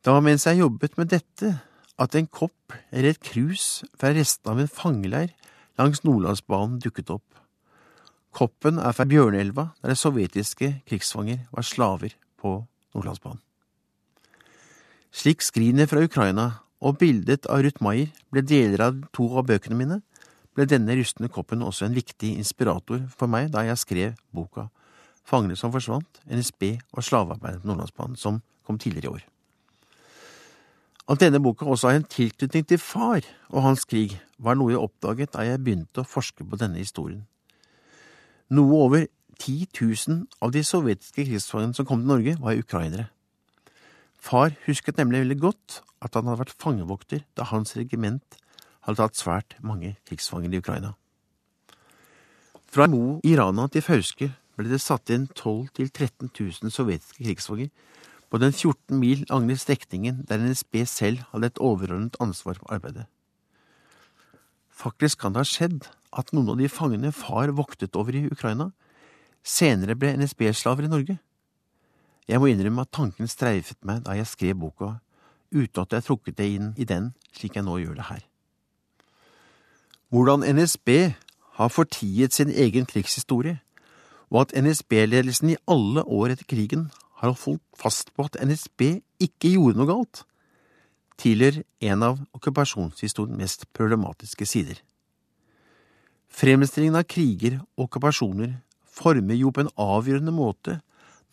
Det 0.00 0.14
var 0.14 0.22
mens 0.24 0.46
jeg 0.46 0.62
jobbet 0.62 0.96
med 0.98 1.10
dette 1.12 1.58
at 2.00 2.16
en 2.16 2.26
kopp 2.26 2.74
eller 2.90 3.12
et 3.12 3.22
krus 3.22 3.82
fra 4.00 4.14
restene 4.16 4.54
av 4.54 4.62
en 4.62 4.72
fangeleir 4.72 5.34
langs 5.80 6.02
Nordlandsbanen 6.04 6.80
dukket 6.82 7.12
opp. 7.12 7.26
Koppen 8.36 8.78
er 8.78 8.94
fra 8.94 9.06
Bjørnelva, 9.10 9.70
der 9.82 9.98
sovjetiske 9.98 10.72
krigsfanger 10.88 11.46
var 11.50 11.66
slaver 11.66 12.14
på 12.40 12.60
Nordlandsbanen. 12.94 13.42
Slik 15.10 15.42
skrinet 15.42 15.90
fra 15.90 16.04
Ukraina 16.06 16.46
og 16.80 17.00
bildet 17.00 17.48
av 17.50 17.64
Ruth 17.64 17.82
Maier 17.82 18.12
ble 18.30 18.44
deler 18.46 18.84
av 18.86 19.00
to 19.16 19.26
av 19.36 19.48
bøkene 19.50 19.76
mine, 19.76 19.98
ble 20.54 20.66
denne 20.70 20.94
rustne 20.98 21.30
koppen 21.32 21.64
også 21.66 21.88
en 21.88 21.96
viktig 21.96 22.36
inspirator 22.38 23.02
for 23.16 23.30
meg 23.30 23.50
da 23.54 23.64
jeg 23.66 23.82
skrev 23.82 24.14
boka 24.34 24.68
Fangene 25.30 25.54
som 25.58 25.70
forsvant, 25.70 26.22
NSB 26.26 26.72
og 26.96 27.04
slavearbeidet 27.06 27.60
på 27.62 27.68
Nordlandsbanen, 27.70 28.16
som 28.18 28.40
kom 28.66 28.80
tidligere 28.80 29.06
i 29.06 29.12
år. 29.18 29.26
At 31.10 31.18
denne 31.18 31.40
boka 31.42 31.66
også 31.66 31.90
har 31.90 31.98
en 31.98 32.06
tilknytning 32.06 32.66
til 32.70 32.78
far 32.78 33.24
og 33.48 33.64
hans 33.64 33.82
krig, 33.84 34.20
var 34.38 34.54
noe 34.54 34.70
jeg 34.70 34.82
oppdaget 34.82 35.32
da 35.34 35.42
jeg 35.42 35.62
begynte 35.64 36.04
å 36.04 36.06
forske 36.06 36.46
på 36.46 36.58
denne 36.60 36.78
historien. 36.78 37.24
Noe 38.54 38.84
over 38.86 39.06
10 39.40 39.66
000 39.74 40.20
av 40.44 40.52
de 40.54 40.62
sovjetiske 40.66 41.24
krigsfangene 41.26 41.74
som 41.74 41.88
kom 41.88 42.04
til 42.04 42.12
Norge, 42.12 42.36
var 42.38 42.58
ukrainere. 42.60 43.08
Far 44.20 44.54
husket 44.66 45.00
nemlig 45.00 45.24
veldig 45.24 45.38
godt 45.40 45.80
at 46.04 46.14
han 46.14 46.28
hadde 46.28 46.44
vært 46.44 46.62
fangevokter 46.62 47.24
da 47.34 47.48
hans 47.50 47.74
regiment 47.76 48.38
hadde 48.86 49.00
tatt 49.00 49.18
svært 49.18 49.56
mange 49.64 49.96
krigsfanger 50.08 50.52
i 50.52 50.60
Ukraina. 50.60 50.94
Fra 52.70 52.86
Mo 52.86 53.18
i 53.26 53.34
Rana 53.34 53.66
til 53.72 53.82
Fauske 53.82 54.30
ble 54.54 54.70
det 54.70 54.82
satt 54.82 55.10
inn 55.10 55.26
12 55.32 55.72
000–13 55.74 56.30
000 56.30 56.74
sovjetiske 56.74 57.24
krigsfanger 57.24 57.72
på 58.30 58.38
den 58.38 58.52
14 58.52 58.98
mil 58.98 59.24
lange 59.30 59.56
strekningen 59.58 60.24
der 60.28 60.38
NSB 60.38 60.84
selv 60.86 61.24
hadde 61.32 61.50
et 61.50 61.58
overordnet 61.58 62.16
ansvar 62.22 62.58
for 62.58 62.72
arbeidet. 62.72 63.06
Faktisk 64.70 65.18
kan 65.20 65.34
det 65.34 65.42
ha 65.42 65.48
skjedd 65.48 65.88
at 66.16 66.32
noen 66.32 66.54
av 66.54 66.60
de 66.60 66.70
fangene 66.70 67.12
far 67.12 67.52
voktet 67.54 67.96
over 67.98 68.16
i 68.16 68.28
Ukraina, 68.30 68.70
senere 69.42 69.96
ble 69.98 70.14
NSB-slaver 70.16 70.86
i 70.86 70.92
Norge. 70.92 71.18
Jeg 72.28 72.40
må 72.40 72.50
innrømme 72.50 72.84
at 72.86 72.92
tanken 72.94 73.28
streifet 73.28 73.78
meg 73.86 74.04
da 74.06 74.14
jeg 74.16 74.30
skrev 74.30 74.58
boka, 74.62 74.98
uten 75.50 75.82
at 75.82 75.96
jeg 75.96 76.06
trukket 76.06 76.38
det 76.38 76.48
inn 76.54 76.72
i 76.78 76.86
den 76.86 77.10
slik 77.34 77.58
jeg 77.58 77.66
nå 77.66 77.78
gjør 77.82 77.98
det 77.98 78.08
her. 78.10 78.22
Hvordan 80.10 80.46
NSB 80.46 80.88
har 81.58 81.70
fortiet 81.70 82.34
sin 82.34 82.50
egen 82.50 82.86
krigshistorie, 82.86 83.58
og 84.30 84.46
at 84.46 84.54
NSB-ledelsen 84.54 85.50
i 85.50 85.60
alle 85.66 86.04
år 86.06 86.36
etter 86.36 86.46
krigen 86.46 86.88
har 87.20 87.32
holdt 87.32 87.62
fast 87.76 88.12
på 88.16 88.26
at 88.28 88.38
NSB 88.40 89.00
ikke 89.20 89.54
gjorde 89.54 89.78
noe 89.78 89.90
galt, 89.90 90.22
tilhører 91.20 91.62
en 91.92 92.04
av 92.06 92.20
okkupasjonshistoriens 92.36 93.36
mest 93.36 93.66
problematiske 93.76 94.48
sider. 94.48 94.80
Fremstillingen 96.30 96.96
av 96.96 97.08
kriger 97.10 97.58
og 97.76 97.88
okkupasjoner 97.88 98.54
former 98.86 99.36
jo 99.36 99.52
på 99.52 99.64
en 99.64 99.74
avgjørende 99.80 100.32
måte 100.34 100.78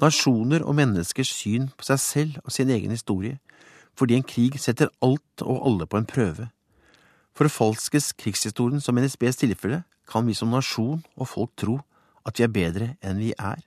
nasjoner 0.02 0.62
og 0.66 0.76
menneskers 0.78 1.32
syn 1.34 1.70
på 1.78 1.88
seg 1.88 2.02
selv 2.02 2.40
og 2.44 2.54
sin 2.54 2.70
egen 2.74 2.94
historie, 2.94 3.40
fordi 3.98 4.18
en 4.18 4.28
krig 4.28 4.60
setter 4.62 4.92
alt 5.02 5.44
og 5.44 5.64
alle 5.66 5.88
på 5.90 5.98
en 5.98 6.10
prøve. 6.10 6.50
Forfalskes 7.38 8.14
krigshistorien 8.18 8.82
som 8.82 8.98
NSBs 8.98 9.42
tilfelle, 9.42 9.84
kan 10.08 10.26
vi 10.28 10.34
som 10.38 10.54
nasjon 10.54 11.02
og 11.18 11.28
folk 11.28 11.52
tro 11.60 11.80
at 12.26 12.38
vi 12.38 12.46
er 12.46 12.54
bedre 12.54 12.88
enn 13.04 13.20
vi 13.20 13.34
er, 13.36 13.60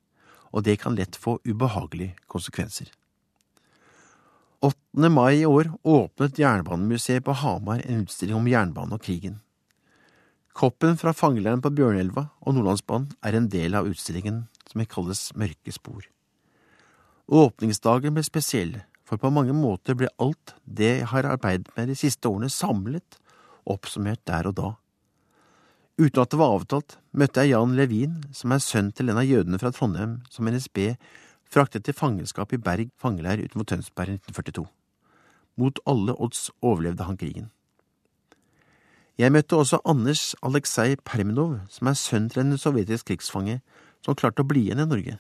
og 0.51 0.65
det 0.67 0.81
kan 0.83 0.97
lett 0.99 1.17
få 1.17 1.39
ubehagelige 1.45 2.17
konsekvenser. 2.31 2.91
8. 4.61 5.09
mai 5.09 5.41
i 5.41 5.47
år 5.49 5.71
åpnet 5.89 6.39
Jernbanemuseet 6.39 7.25
på 7.25 7.33
Hamar 7.33 7.81
en 7.87 8.03
utstilling 8.05 8.37
om 8.37 8.49
jernbanen 8.51 8.93
og 8.99 9.03
krigen. 9.07 9.39
Koppen 10.53 10.99
fra 11.01 11.15
fangeleiren 11.17 11.63
på 11.65 11.73
Bjørnelva 11.73 12.27
og 12.43 12.57
Nordlandsbanen 12.57 13.15
er 13.25 13.39
en 13.39 13.49
del 13.49 13.79
av 13.79 13.89
utstillingen 13.89 14.43
som 14.69 14.85
kalles 14.85 15.31
Mørke 15.39 15.73
spor. 15.73 16.05
Åpningsdagen 17.31 18.13
ble 18.13 18.25
spesiell, 18.27 18.75
for 19.07 19.17
på 19.17 19.31
mange 19.33 19.55
måter 19.57 19.97
ble 19.99 20.11
alt 20.23 20.55
det 20.67 20.91
jeg 20.99 21.09
har 21.15 21.29
arbeidet 21.31 21.71
med 21.77 21.89
de 21.91 21.97
siste 21.99 22.29
årene 22.29 22.51
samlet 22.53 23.17
oppsummert 23.71 24.23
der 24.29 24.51
og 24.51 24.57
da. 24.59 24.69
Uten 26.01 26.23
at 26.23 26.33
det 26.33 26.39
var 26.41 26.55
avtalt, 26.57 26.95
møtte 27.13 27.43
jeg 27.45 27.53
Jan 27.53 27.75
Levin, 27.77 28.13
som 28.33 28.55
er 28.55 28.63
sønn 28.65 28.87
til 28.97 29.13
en 29.13 29.19
av 29.21 29.27
jødene 29.29 29.59
fra 29.61 29.69
Trondheim 29.77 30.23
som 30.33 30.49
NSB 30.49 30.95
fraktet 31.45 31.85
til 31.85 31.97
fangenskap 31.97 32.55
i 32.57 32.61
Berg 32.63 32.89
fangeleir 32.97 33.43
utenfor 33.43 33.69
Tønsberg 33.69 34.15
i 34.15 34.21
1942. 34.23 34.65
Mot 35.61 35.81
alle 35.85 36.15
odds 36.17 36.47
overlevde 36.65 37.05
han 37.05 37.21
krigen. 37.21 37.51
Jeg 39.21 39.35
møtte 39.35 39.59
også 39.61 39.83
Anders 39.85 40.31
Aleksej 40.41 40.97
Perminov, 41.05 41.59
som 41.69 41.91
er 41.91 41.99
sønn 42.01 42.31
til 42.33 42.47
en 42.47 42.57
sovjetisk 42.57 43.11
krigsfange 43.11 43.59
som 44.01 44.17
klarte 44.17 44.41
å 44.41 44.49
bli 44.49 44.71
igjen 44.71 44.81
i 44.81 44.89
Norge. 44.89 45.19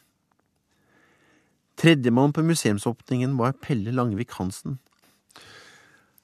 Tredjemann 1.76 2.32
på 2.32 2.46
museumsåpningen 2.46 3.36
var 3.36 3.58
Pelle 3.60 3.92
Langvik 3.92 4.32
Hansen. 4.38 4.78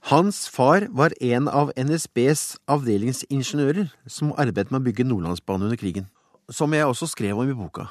Hans 0.07 0.45
far 0.49 0.85
var 0.95 1.11
en 1.19 1.49
av 1.51 1.73
NSBs 1.75 2.61
avdelingsingeniører 2.71 3.89
som 4.07 4.29
arbeidet 4.39 4.71
med 4.71 4.79
å 4.79 4.85
bygge 4.85 5.07
Nordlandsbanen 5.09 5.67
under 5.67 5.81
krigen, 5.81 6.05
som 6.47 6.71
jeg 6.77 6.87
også 6.87 7.09
skrev 7.11 7.41
om 7.43 7.49
i 7.51 7.57
boka. 7.59 7.89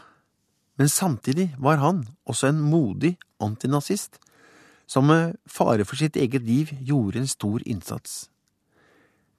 Men 0.79 0.87
samtidig 0.87 1.49
var 1.59 1.81
han 1.81 2.05
også 2.23 2.53
en 2.53 2.61
modig 2.63 3.17
antinazist, 3.43 4.15
som 4.87 5.09
med 5.11 5.35
fare 5.43 5.83
for 5.83 5.99
sitt 5.99 6.15
eget 6.15 6.47
liv 6.47 6.71
gjorde 6.87 7.19
en 7.19 7.27
stor 7.27 7.59
innsats. 7.67 8.29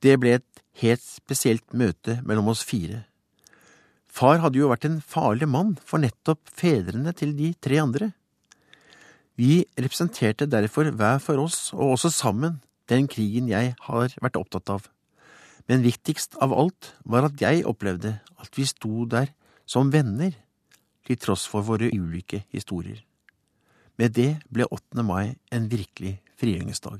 Det 0.04 0.18
ble 0.20 0.36
et 0.36 0.62
helt 0.82 1.06
spesielt 1.06 1.64
møte 1.72 2.18
mellom 2.28 2.52
oss 2.52 2.60
fire. 2.60 3.06
Far 4.04 4.44
hadde 4.44 4.60
jo 4.60 4.68
vært 4.68 4.84
en 4.84 5.00
farlig 5.00 5.48
mann 5.48 5.78
for 5.80 6.04
nettopp 6.04 6.44
fedrene 6.52 7.16
til 7.16 7.32
de 7.40 7.54
tre 7.56 7.80
andre. 7.80 8.12
Vi 9.40 9.64
representerte 9.80 10.44
derfor 10.44 10.92
hver 10.92 11.24
for 11.24 11.40
oss, 11.40 11.72
og 11.72 11.96
også 11.96 12.12
sammen, 12.12 12.60
den 12.90 13.08
krigen 13.10 13.48
jeg 13.50 13.74
har 13.88 14.14
vært 14.22 14.38
opptatt 14.38 14.70
av. 14.70 14.86
Men 15.66 15.82
viktigst 15.82 16.38
av 16.42 16.54
alt 16.54 16.92
var 17.04 17.26
at 17.26 17.40
jeg 17.42 17.66
opplevde 17.66 18.18
at 18.38 18.58
vi 18.58 18.66
sto 18.68 19.04
der 19.10 19.32
som 19.66 19.90
venner, 19.92 20.34
til 21.06 21.18
tross 21.22 21.44
for 21.46 21.62
våre 21.62 21.86
ulike 21.94 22.40
historier. 22.50 22.98
Med 23.94 24.16
det 24.18 24.40
ble 24.50 24.66
8. 24.66 25.04
mai 25.06 25.36
en 25.54 25.68
virkelig 25.70 26.16
frigjøringsdag. 26.34 26.98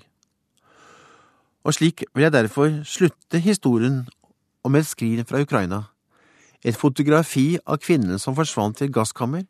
Og 1.67 1.75
slik 1.75 2.05
vil 2.15 2.23
jeg 2.23 2.35
derfor 2.37 2.71
slutte 2.87 3.41
historien 3.43 4.05
om 4.63 4.79
et 4.79 4.87
skrin 4.87 5.27
fra 5.27 5.43
Ukraina, 5.43 5.89
et 6.63 6.79
fotografi 6.79 7.59
av 7.67 7.83
kvinnen 7.83 8.19
som 8.23 8.37
forsvant 8.39 8.79
til 8.79 8.89
et 8.89 8.95
gasskammer, 8.95 9.43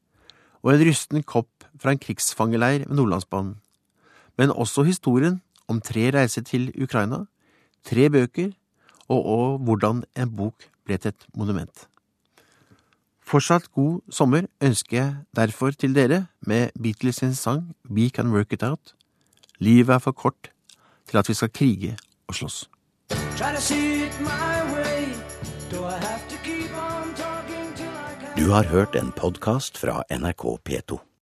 og 0.65 0.73
en 0.73 0.85
rysten 0.89 1.23
kopp 1.23 1.69
fra 1.77 1.93
en 1.93 2.01
krigsfangeleir 2.01 2.89
ved 2.89 2.97
Nordlandsbanen, 2.97 3.59
men 4.41 4.51
også 4.51 4.87
historien 4.89 5.39
om 5.69 5.81
tre 5.81 6.11
reiser 6.15 6.43
til 6.47 6.71
Ukraina, 6.83 7.25
tre 7.85 8.11
bøker, 8.11 8.53
og, 9.09 9.27
og 9.27 9.59
hvordan 9.67 10.05
en 10.17 10.33
bok 10.37 10.67
ble 10.87 10.99
til 10.99 11.15
et 11.15 11.29
monument. 11.35 11.87
Fortsatt 13.27 13.73
god 13.75 14.01
sommer 14.11 14.47
ønsker 14.63 14.97
jeg 14.97 15.15
derfor 15.35 15.71
til 15.75 15.95
dere 15.95 16.27
med 16.47 16.71
Beatles 16.79 17.23
sin 17.23 17.35
sang 17.35 17.75
We 17.91 18.09
Can 18.09 18.31
Work 18.31 18.53
It 18.53 18.63
Out. 18.63 18.95
Livet 19.59 19.95
er 19.95 19.99
for 19.99 20.13
kort 20.13 20.51
til 21.11 21.19
at 21.19 21.29
vi 21.29 21.35
skal 21.35 21.51
krige 21.51 21.97
og 22.29 22.35
slåss. 22.35 22.71
Du 28.37 28.51
har 28.51 28.65
hørt 28.69 28.97
en 28.97 29.13
podkast 29.13 29.79
fra 29.79 30.03
NRK 30.11 30.45
P2. 30.69 31.07